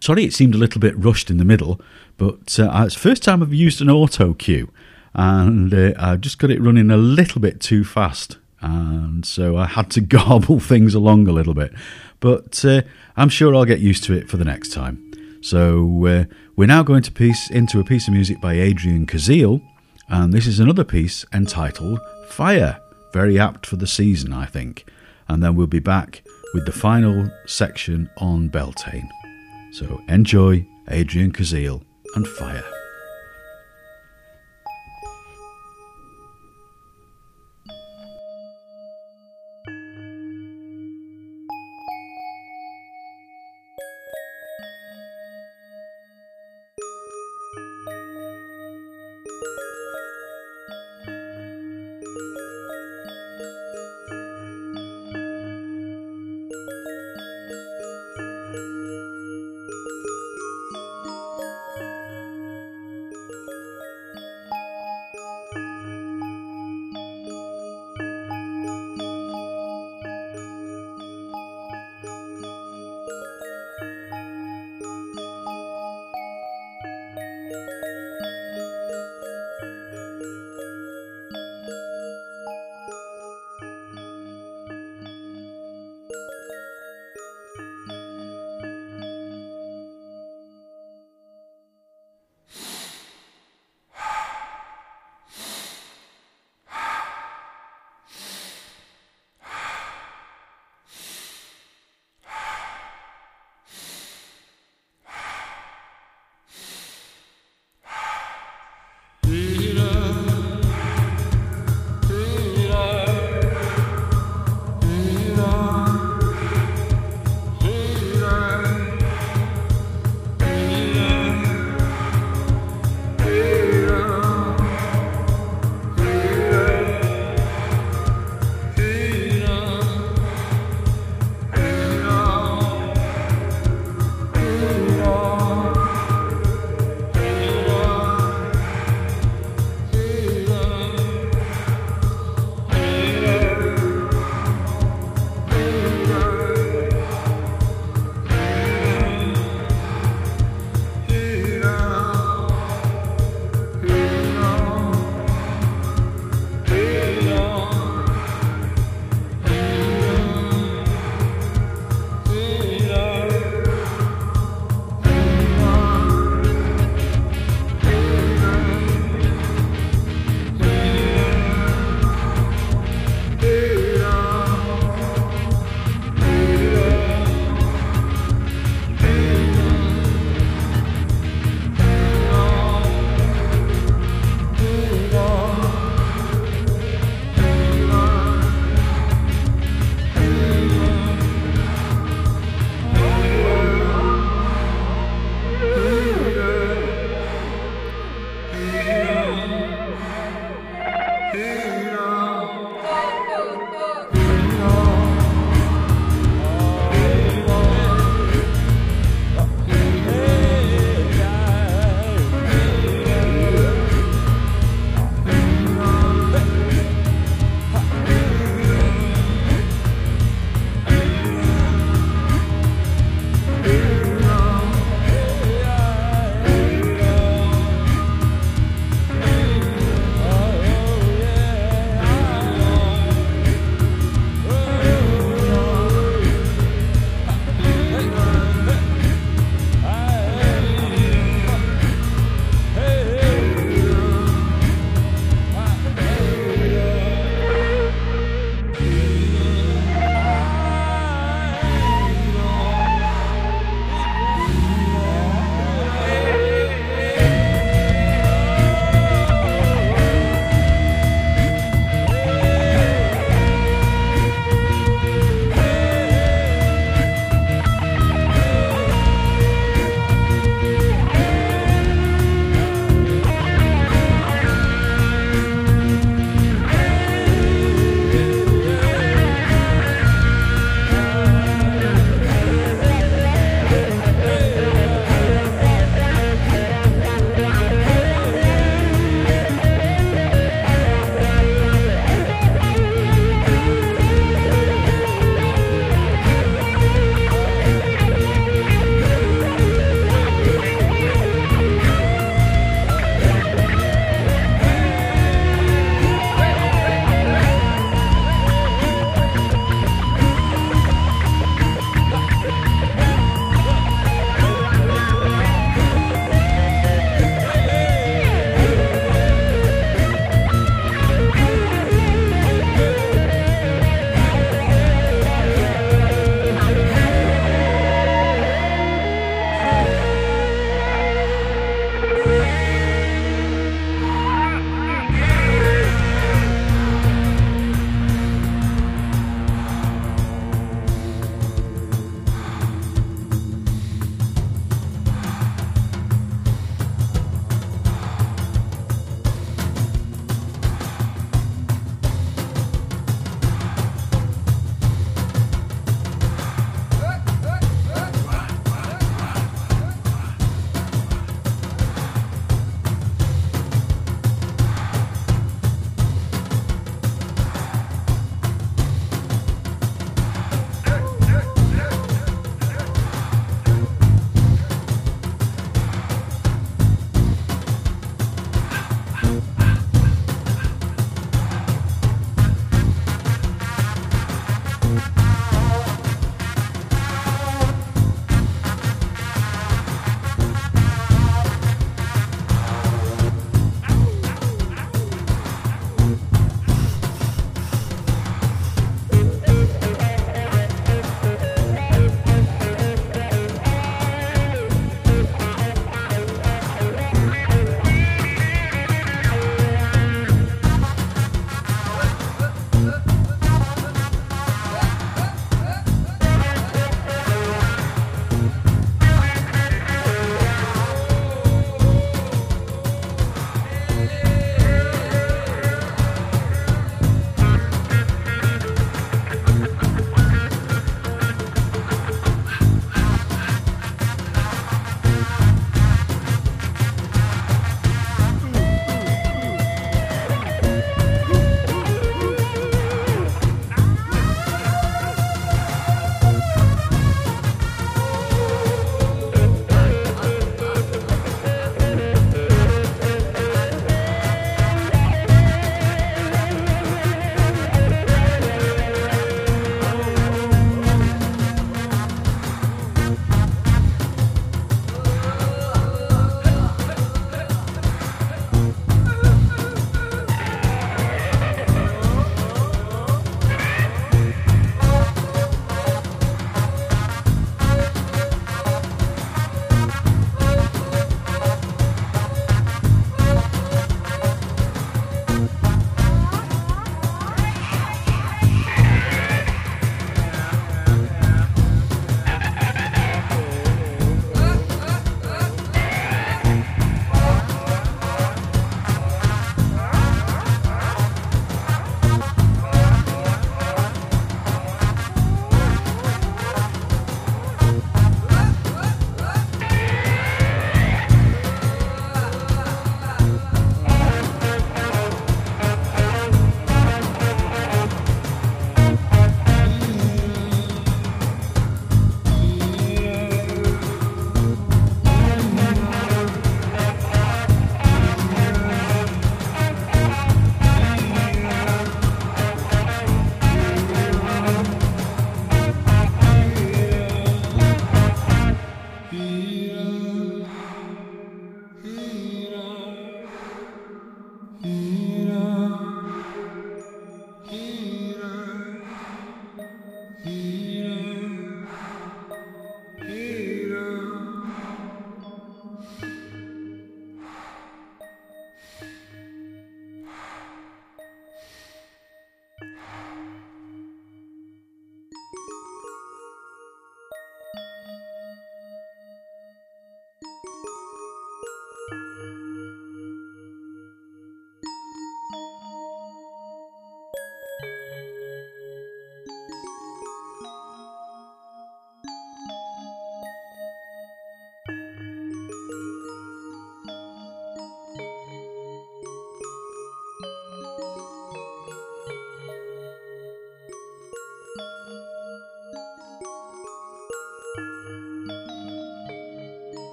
sorry, 0.00 0.24
it 0.24 0.32
seemed 0.32 0.54
a 0.54 0.58
little 0.58 0.80
bit 0.80 0.98
rushed 0.98 1.30
in 1.30 1.38
the 1.38 1.44
middle, 1.44 1.80
but 2.16 2.58
uh, 2.58 2.82
it's 2.84 2.94
the 2.94 3.00
first 3.00 3.22
time 3.22 3.42
I've 3.42 3.52
used 3.52 3.80
an 3.80 3.90
auto 3.90 4.34
cue, 4.34 4.70
and 5.14 5.74
uh, 5.74 5.92
I've 5.98 6.20
just 6.20 6.38
got 6.38 6.50
it 6.50 6.60
running 6.60 6.90
a 6.90 6.96
little 6.96 7.40
bit 7.40 7.60
too 7.60 7.84
fast, 7.84 8.38
and 8.60 9.26
so 9.26 9.56
I 9.56 9.66
had 9.66 9.90
to 9.92 10.00
garble 10.00 10.60
things 10.60 10.94
along 10.94 11.28
a 11.28 11.32
little 11.32 11.54
bit. 11.54 11.72
But 12.20 12.64
uh, 12.64 12.82
I'm 13.16 13.28
sure 13.28 13.54
I'll 13.54 13.64
get 13.64 13.80
used 13.80 14.04
to 14.04 14.14
it 14.14 14.30
for 14.30 14.36
the 14.36 14.44
next 14.44 14.72
time. 14.72 15.03
So 15.44 16.06
uh, 16.06 16.24
we're 16.56 16.66
now 16.66 16.82
going 16.82 17.02
to 17.02 17.12
piece 17.12 17.50
into 17.50 17.78
a 17.78 17.84
piece 17.84 18.08
of 18.08 18.14
music 18.14 18.40
by 18.40 18.54
Adrian 18.54 19.04
Kazil, 19.04 19.60
and 20.08 20.32
this 20.32 20.46
is 20.46 20.58
another 20.58 20.84
piece 20.84 21.26
entitled 21.34 22.00
Fire. 22.28 22.80
Very 23.12 23.38
apt 23.38 23.66
for 23.66 23.76
the 23.76 23.86
season, 23.86 24.32
I 24.32 24.46
think. 24.46 24.86
And 25.28 25.42
then 25.42 25.54
we'll 25.54 25.66
be 25.66 25.80
back 25.80 26.22
with 26.54 26.64
the 26.64 26.72
final 26.72 27.28
section 27.44 28.08
on 28.16 28.48
Beltane. 28.48 29.10
So 29.72 30.00
enjoy 30.08 30.66
Adrian 30.88 31.30
Kazil 31.30 31.82
and 32.14 32.26
Fire. 32.26 32.73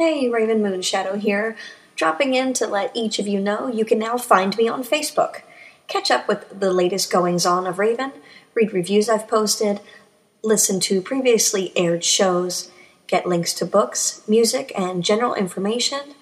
Hey, 0.00 0.30
Raven 0.30 0.62
Moonshadow 0.62 1.20
here, 1.20 1.58
dropping 1.94 2.32
in 2.32 2.54
to 2.54 2.66
let 2.66 2.90
each 2.96 3.18
of 3.18 3.28
you 3.28 3.38
know 3.38 3.68
you 3.68 3.84
can 3.84 3.98
now 3.98 4.16
find 4.16 4.56
me 4.56 4.66
on 4.66 4.82
Facebook. 4.82 5.42
Catch 5.88 6.10
up 6.10 6.26
with 6.26 6.58
the 6.58 6.72
latest 6.72 7.12
goings 7.12 7.44
on 7.44 7.66
of 7.66 7.78
Raven, 7.78 8.12
read 8.54 8.72
reviews 8.72 9.10
I've 9.10 9.28
posted, 9.28 9.78
listen 10.42 10.80
to 10.80 11.02
previously 11.02 11.70
aired 11.76 12.02
shows, 12.02 12.70
get 13.08 13.26
links 13.26 13.52
to 13.52 13.66
books, 13.66 14.22
music, 14.26 14.72
and 14.74 15.04
general 15.04 15.34
information, 15.34 16.14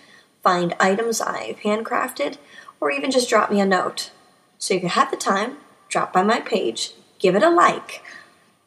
find 0.42 0.74
items 0.80 1.20
I've 1.20 1.58
handcrafted, 1.58 2.38
or 2.80 2.90
even 2.90 3.12
just 3.12 3.28
drop 3.28 3.48
me 3.48 3.60
a 3.60 3.64
note. 3.64 4.10
So 4.58 4.74
if 4.74 4.82
you 4.82 4.88
have 4.88 5.12
the 5.12 5.16
time, 5.16 5.58
drop 5.88 6.12
by 6.12 6.24
my 6.24 6.40
page, 6.40 6.94
give 7.20 7.36
it 7.36 7.44
a 7.44 7.48
like. 7.48 8.02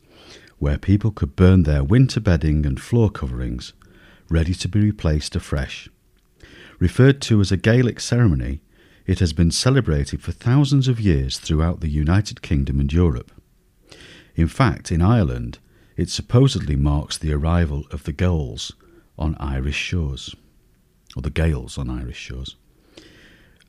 where 0.59 0.79
people 0.79 1.11
could 1.11 1.37
burn 1.37 1.63
their 1.63 1.85
winter 1.85 2.21
bedding 2.21 2.67
and 2.67 2.81
floor 2.81 3.11
coverings, 3.11 3.73
ready 4.29 4.55
to 4.55 4.69
be 4.69 4.81
replaced 4.81 5.37
afresh. 5.37 5.89
Referred 6.79 7.23
to 7.23 7.41
as 7.41 7.51
a 7.53 7.57
Gaelic 7.57 8.01
ceremony, 8.01 8.61
it 9.07 9.21
has 9.21 9.33
been 9.33 9.51
celebrated 9.51 10.21
for 10.21 10.33
thousands 10.33 10.89
of 10.89 11.01
years 11.01 11.39
throughout 11.39 11.81
the 11.81 11.89
United 11.89 12.43
Kingdom 12.43 12.81
and 12.81 12.93
Europe. 12.93 13.31
In 14.35 14.49
fact, 14.49 14.91
in 14.91 15.01
Ireland, 15.01 15.59
it 15.97 16.11
supposedly 16.11 16.77
marks 16.77 17.17
the 17.17 17.33
arrival 17.33 17.85
of 17.91 18.05
the 18.05 18.13
Gaels 18.13 18.73
on 19.19 19.37
Irish 19.41 19.77
shores, 19.77 20.35
or 21.17 21.23
the 21.23 21.31
Gaels 21.31 21.79
on 21.79 21.89
Irish 21.89 22.19
shores. 22.19 22.57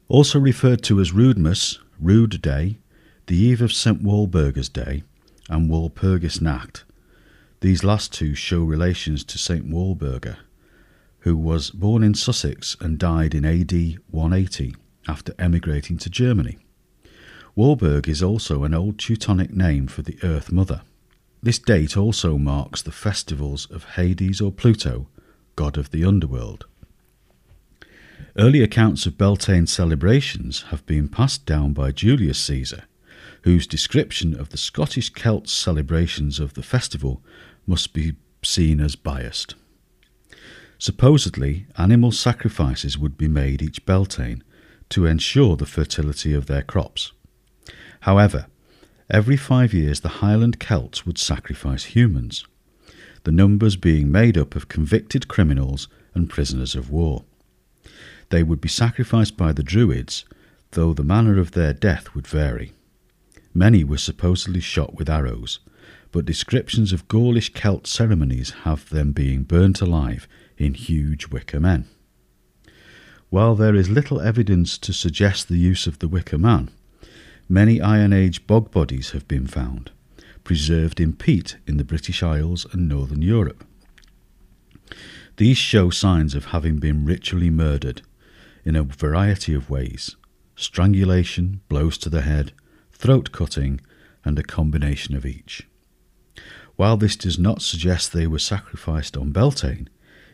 Also 0.09 0.39
referred 0.39 0.83
to 0.83 0.99
as 0.99 1.11
Roodmas, 1.11 1.79
Rood 1.99 2.41
Day, 2.41 2.77
the 3.27 3.37
eve 3.37 3.61
of 3.61 3.73
St 3.73 4.03
Walburga's 4.03 4.69
Day, 4.69 5.03
and 5.49 5.69
Walpurgis 5.69 6.41
Nacht. 6.41 6.83
These 7.61 7.83
last 7.83 8.13
two 8.13 8.35
show 8.35 8.63
relations 8.63 9.23
to 9.25 9.37
St 9.37 9.69
Walburga, 9.69 10.37
who 11.19 11.35
was 11.35 11.71
born 11.71 12.03
in 12.03 12.13
Sussex 12.13 12.75
and 12.79 12.99
died 12.99 13.33
in 13.33 13.45
AD 13.45 13.71
180 14.11 14.75
after 15.07 15.33
emigrating 15.39 15.97
to 15.97 16.09
Germany. 16.09 16.57
Walburg 17.55 18.07
is 18.07 18.21
also 18.21 18.63
an 18.63 18.73
old 18.73 18.99
Teutonic 18.99 19.51
name 19.51 19.87
for 19.87 20.03
the 20.03 20.17
Earth 20.23 20.51
Mother. 20.51 20.81
This 21.47 21.59
date 21.59 21.95
also 21.95 22.37
marks 22.37 22.81
the 22.81 22.91
festivals 22.91 23.67
of 23.71 23.91
Hades 23.95 24.41
or 24.41 24.51
Pluto, 24.51 25.07
god 25.55 25.77
of 25.77 25.91
the 25.91 26.03
underworld. 26.03 26.65
Early 28.37 28.61
accounts 28.61 29.05
of 29.05 29.17
Beltane 29.17 29.65
celebrations 29.65 30.63
have 30.71 30.85
been 30.85 31.07
passed 31.07 31.45
down 31.45 31.71
by 31.71 31.93
Julius 31.93 32.37
Caesar, 32.39 32.83
whose 33.43 33.65
description 33.65 34.37
of 34.37 34.49
the 34.49 34.57
Scottish 34.57 35.09
Celts' 35.13 35.53
celebrations 35.53 36.41
of 36.41 36.53
the 36.53 36.63
festival 36.63 37.23
must 37.65 37.93
be 37.93 38.17
seen 38.43 38.81
as 38.81 38.97
biased. 38.97 39.55
Supposedly, 40.77 41.65
animal 41.77 42.11
sacrifices 42.11 42.97
would 42.97 43.17
be 43.17 43.29
made 43.29 43.61
each 43.61 43.85
Beltane 43.85 44.43
to 44.89 45.05
ensure 45.05 45.55
the 45.55 45.65
fertility 45.65 46.33
of 46.33 46.47
their 46.47 46.61
crops. 46.61 47.13
However, 48.01 48.47
every 49.09 49.37
five 49.37 49.73
years 49.73 50.01
the 50.01 50.19
Highland 50.19 50.59
Celts 50.59 51.05
would 51.05 51.17
sacrifice 51.17 51.85
humans, 51.85 52.45
the 53.23 53.31
numbers 53.31 53.75
being 53.75 54.11
made 54.11 54.37
up 54.37 54.55
of 54.55 54.67
convicted 54.67 55.27
criminals 55.27 55.87
and 56.13 56.29
prisoners 56.29 56.75
of 56.75 56.89
war. 56.89 57.23
They 58.29 58.43
would 58.43 58.61
be 58.61 58.69
sacrificed 58.69 59.37
by 59.37 59.53
the 59.53 59.63
Druids, 59.63 60.25
though 60.71 60.93
the 60.93 61.03
manner 61.03 61.39
of 61.39 61.51
their 61.51 61.73
death 61.73 62.13
would 62.13 62.27
vary. 62.27 62.73
Many 63.53 63.83
were 63.83 63.97
supposedly 63.97 64.59
shot 64.59 64.95
with 64.95 65.09
arrows, 65.09 65.59
but 66.11 66.25
descriptions 66.25 66.93
of 66.93 67.07
Gaulish 67.07 67.53
Celt 67.53 67.87
ceremonies 67.87 68.51
have 68.63 68.89
them 68.89 69.11
being 69.11 69.43
burnt 69.43 69.81
alive 69.81 70.27
in 70.57 70.73
huge 70.73 71.27
wicker 71.27 71.59
men. 71.59 71.85
While 73.29 73.55
there 73.55 73.75
is 73.75 73.89
little 73.89 74.21
evidence 74.21 74.77
to 74.79 74.93
suggest 74.93 75.47
the 75.47 75.57
use 75.57 75.85
of 75.85 75.99
the 75.99 76.07
wicker 76.07 76.37
man, 76.37 76.69
many 77.49 77.81
Iron 77.81 78.13
Age 78.13 78.45
bog 78.47 78.71
bodies 78.71 79.11
have 79.11 79.27
been 79.27 79.47
found, 79.47 79.91
preserved 80.43 80.99
in 80.99 81.13
peat 81.13 81.57
in 81.65 81.77
the 81.77 81.83
British 81.83 82.21
Isles 82.23 82.65
and 82.71 82.87
Northern 82.87 83.21
Europe. 83.21 83.63
These 85.37 85.57
show 85.57 85.89
signs 85.89 86.33
of 86.33 86.45
having 86.45 86.77
been 86.77 87.05
ritually 87.05 87.49
murdered 87.49 88.01
in 88.65 88.75
a 88.75 88.83
variety 88.83 89.53
of 89.53 89.69
ways 89.69 90.15
strangulation, 90.55 91.61
blows 91.69 91.99
to 91.99 92.09
the 92.09 92.21
head, 92.21 92.51
throat 92.91 93.31
cutting, 93.31 93.79
and 94.25 94.39
a 94.39 94.43
combination 94.43 95.15
of 95.15 95.25
each. 95.25 95.67
While 96.75 96.97
this 96.97 97.15
does 97.15 97.37
not 97.37 97.61
suggest 97.61 98.11
they 98.11 98.27
were 98.27 98.39
sacrificed 98.39 99.15
on 99.15 99.31
Beltane, 99.31 99.87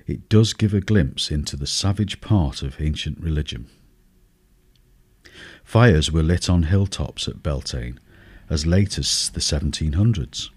it 0.07 0.29
does 0.29 0.53
give 0.53 0.73
a 0.73 0.81
glimpse 0.81 1.29
into 1.29 1.55
the 1.57 1.67
savage 1.67 2.21
part 2.21 2.61
of 2.61 2.79
ancient 2.79 3.19
religion. 3.19 3.67
Fires 5.63 6.11
were 6.11 6.23
lit 6.23 6.49
on 6.49 6.63
hilltops 6.63 7.27
at 7.27 7.41
Beltane 7.41 7.99
as 8.49 8.65
late 8.65 8.97
as 8.97 9.29
the 9.29 9.39
1700s, 9.39 10.49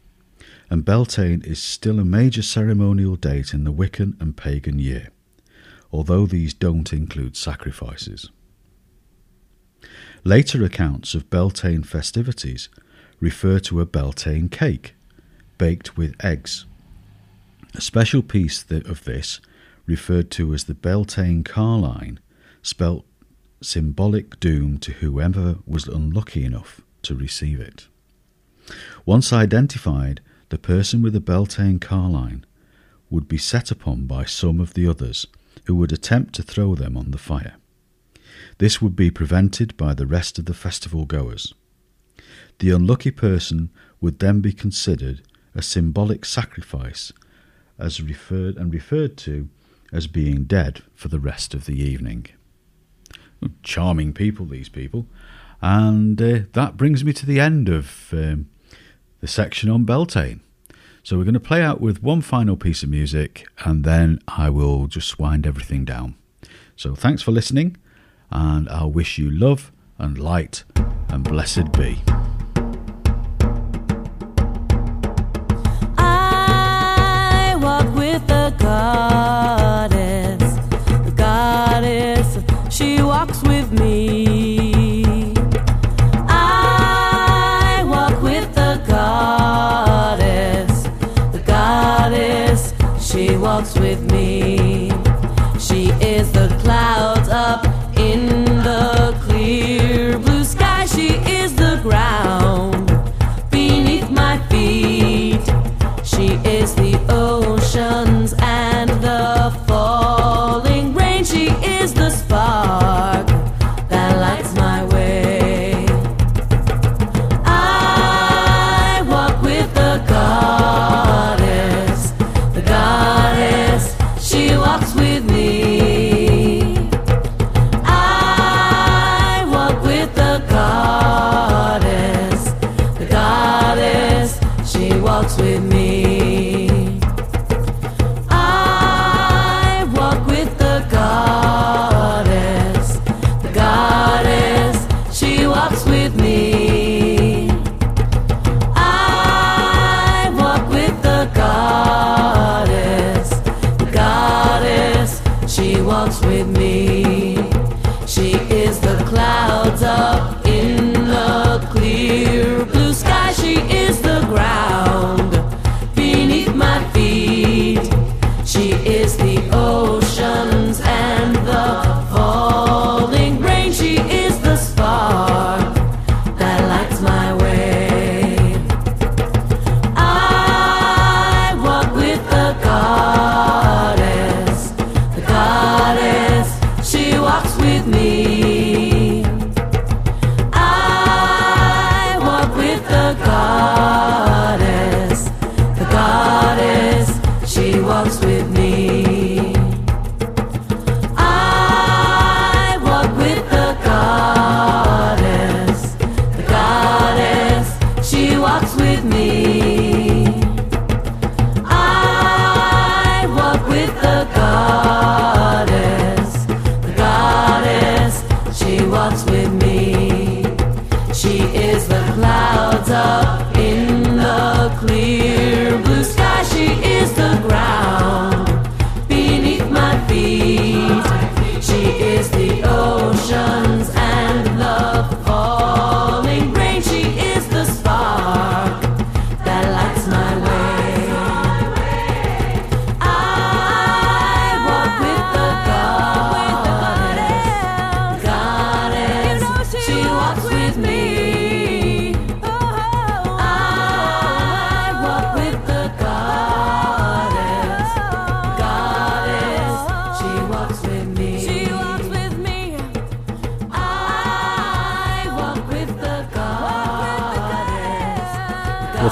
and 0.68 0.84
Beltane 0.84 1.42
is 1.42 1.62
still 1.62 1.98
a 1.98 2.04
major 2.04 2.42
ceremonial 2.42 3.16
date 3.16 3.54
in 3.54 3.64
the 3.64 3.72
Wiccan 3.72 4.20
and 4.20 4.36
pagan 4.36 4.78
year, 4.78 5.08
although 5.92 6.26
these 6.26 6.52
don't 6.52 6.92
include 6.92 7.36
sacrifices. 7.36 8.30
Later 10.24 10.64
accounts 10.64 11.14
of 11.14 11.30
Beltane 11.30 11.84
festivities 11.84 12.68
refer 13.20 13.58
to 13.60 13.80
a 13.80 13.86
Beltane 13.86 14.48
cake, 14.48 14.94
baked 15.56 15.96
with 15.96 16.22
eggs. 16.24 16.66
A 17.74 17.80
special 17.80 18.22
piece 18.22 18.64
of 18.70 19.04
this, 19.04 19.40
referred 19.86 20.30
to 20.32 20.52
as 20.52 20.64
the 20.64 20.74
Beltane 20.74 21.44
Carline, 21.44 22.18
spelt 22.60 23.04
symbolic 23.60 24.38
doom 24.40 24.78
to 24.78 24.92
whoever 24.92 25.56
was 25.66 25.86
unlucky 25.86 26.44
enough 26.44 26.80
to 27.02 27.14
receive 27.14 27.60
it. 27.60 27.88
Once 29.04 29.32
identified, 29.32 30.20
the 30.48 30.58
person 30.58 31.02
with 31.02 31.12
the 31.12 31.20
Beltane 31.20 31.78
Carline 31.78 32.44
would 33.10 33.28
be 33.28 33.38
set 33.38 33.70
upon 33.70 34.06
by 34.06 34.24
some 34.24 34.60
of 34.60 34.74
the 34.74 34.86
others 34.86 35.26
who 35.64 35.74
would 35.74 35.92
attempt 35.92 36.34
to 36.34 36.42
throw 36.42 36.74
them 36.74 36.96
on 36.96 37.10
the 37.10 37.18
fire. 37.18 37.54
This 38.58 38.80
would 38.80 38.96
be 38.96 39.10
prevented 39.10 39.76
by 39.76 39.94
the 39.94 40.06
rest 40.06 40.38
of 40.38 40.46
the 40.46 40.54
festival 40.54 41.04
goers. 41.04 41.54
The 42.58 42.70
unlucky 42.70 43.10
person 43.10 43.70
would 44.00 44.18
then 44.18 44.40
be 44.40 44.52
considered 44.52 45.22
a 45.54 45.62
symbolic 45.62 46.24
sacrifice 46.24 47.12
as 47.78 48.02
referred 48.02 48.56
and 48.56 48.72
referred 48.72 49.16
to 49.18 49.48
as 49.92 50.06
being 50.06 50.44
dead 50.44 50.82
for 50.94 51.08
the 51.08 51.20
rest 51.20 51.54
of 51.54 51.66
the 51.66 51.80
evening. 51.80 52.26
Charming 53.62 54.12
people, 54.12 54.46
these 54.46 54.68
people. 54.68 55.06
And 55.60 56.20
uh, 56.20 56.40
that 56.52 56.76
brings 56.76 57.04
me 57.04 57.12
to 57.14 57.26
the 57.26 57.40
end 57.40 57.68
of 57.68 58.08
um, 58.12 58.48
the 59.20 59.26
section 59.26 59.70
on 59.70 59.84
Beltane. 59.84 60.40
So 61.02 61.16
we're 61.16 61.24
going 61.24 61.34
to 61.34 61.40
play 61.40 61.62
out 61.62 61.80
with 61.80 62.02
one 62.02 62.20
final 62.20 62.56
piece 62.56 62.82
of 62.82 62.88
music 62.88 63.46
and 63.64 63.84
then 63.84 64.18
I 64.26 64.50
will 64.50 64.88
just 64.88 65.18
wind 65.18 65.46
everything 65.46 65.84
down. 65.84 66.16
So 66.74 66.94
thanks 66.94 67.22
for 67.22 67.30
listening 67.30 67.76
and 68.30 68.68
I'll 68.68 68.90
wish 68.90 69.16
you 69.16 69.30
love 69.30 69.70
and 69.98 70.18
light 70.18 70.64
and 71.08 71.22
blessed 71.22 71.72
be. 71.72 72.02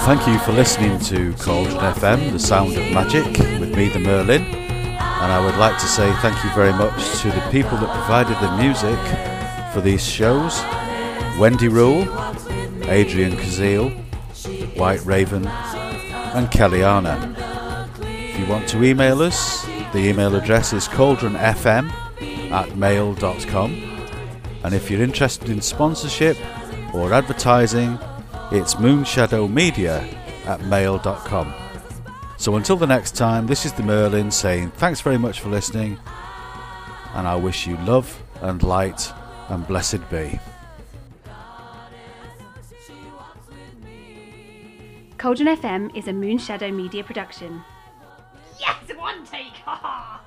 Thank 0.04 0.26
you 0.26 0.38
for 0.40 0.52
listening 0.52 0.98
to 1.00 1.32
Cauldron 1.42 1.78
FM, 1.78 2.32
the 2.32 2.38
sound 2.38 2.76
of 2.76 2.92
magic, 2.92 3.24
with 3.58 3.74
me, 3.74 3.88
the 3.88 3.98
Merlin. 3.98 4.42
And 4.42 5.32
I 5.32 5.42
would 5.42 5.56
like 5.56 5.78
to 5.78 5.86
say 5.86 6.12
thank 6.16 6.44
you 6.44 6.50
very 6.50 6.74
much 6.74 7.22
to 7.22 7.28
the 7.28 7.40
people 7.50 7.78
that 7.78 7.88
provided 7.88 8.36
the 8.38 8.54
music 8.58 8.98
for 9.72 9.80
these 9.80 10.06
shows 10.06 10.60
Wendy 11.40 11.68
Rule, 11.68 12.02
Adrian 12.90 13.32
Kazeel, 13.32 13.96
White 14.76 15.02
Raven, 15.06 15.46
and 15.46 16.48
Kellianna. 16.48 17.34
If 18.02 18.38
you 18.38 18.44
want 18.44 18.68
to 18.68 18.84
email 18.84 19.22
us, 19.22 19.64
the 19.94 20.06
email 20.06 20.36
address 20.36 20.74
is 20.74 20.86
cauldronfm 20.86 21.90
at 22.50 22.76
mail.com. 22.76 23.72
And 24.64 24.74
if 24.74 24.90
you're 24.90 25.02
interested 25.02 25.48
in 25.48 25.62
sponsorship 25.62 26.36
or 26.92 27.14
advertising, 27.14 27.98
it's 28.54 28.76
moonshadowmedia 28.76 30.16
at 30.46 30.64
mail.com. 30.66 31.52
So 32.36 32.54
until 32.54 32.76
the 32.76 32.86
next 32.86 33.16
time, 33.16 33.46
this 33.46 33.66
is 33.66 33.72
the 33.72 33.82
Merlin 33.82 34.30
saying 34.30 34.70
thanks 34.72 35.00
very 35.00 35.18
much 35.18 35.40
for 35.40 35.48
listening, 35.48 35.98
and 37.14 37.26
I 37.26 37.34
wish 37.34 37.66
you 37.66 37.76
love 37.78 38.22
and 38.42 38.62
light 38.62 39.12
and 39.48 39.66
blessed 39.66 40.08
be. 40.08 40.38
Cauldron 45.18 45.56
FM 45.56 45.96
is 45.96 46.06
a 46.06 46.12
Moonshadow 46.12 46.72
Media 46.72 47.02
production. 47.02 47.64
Yes, 48.60 48.76
one 48.96 49.24
take! 49.24 49.56
Ha 49.64 49.74
ha! 49.74 50.23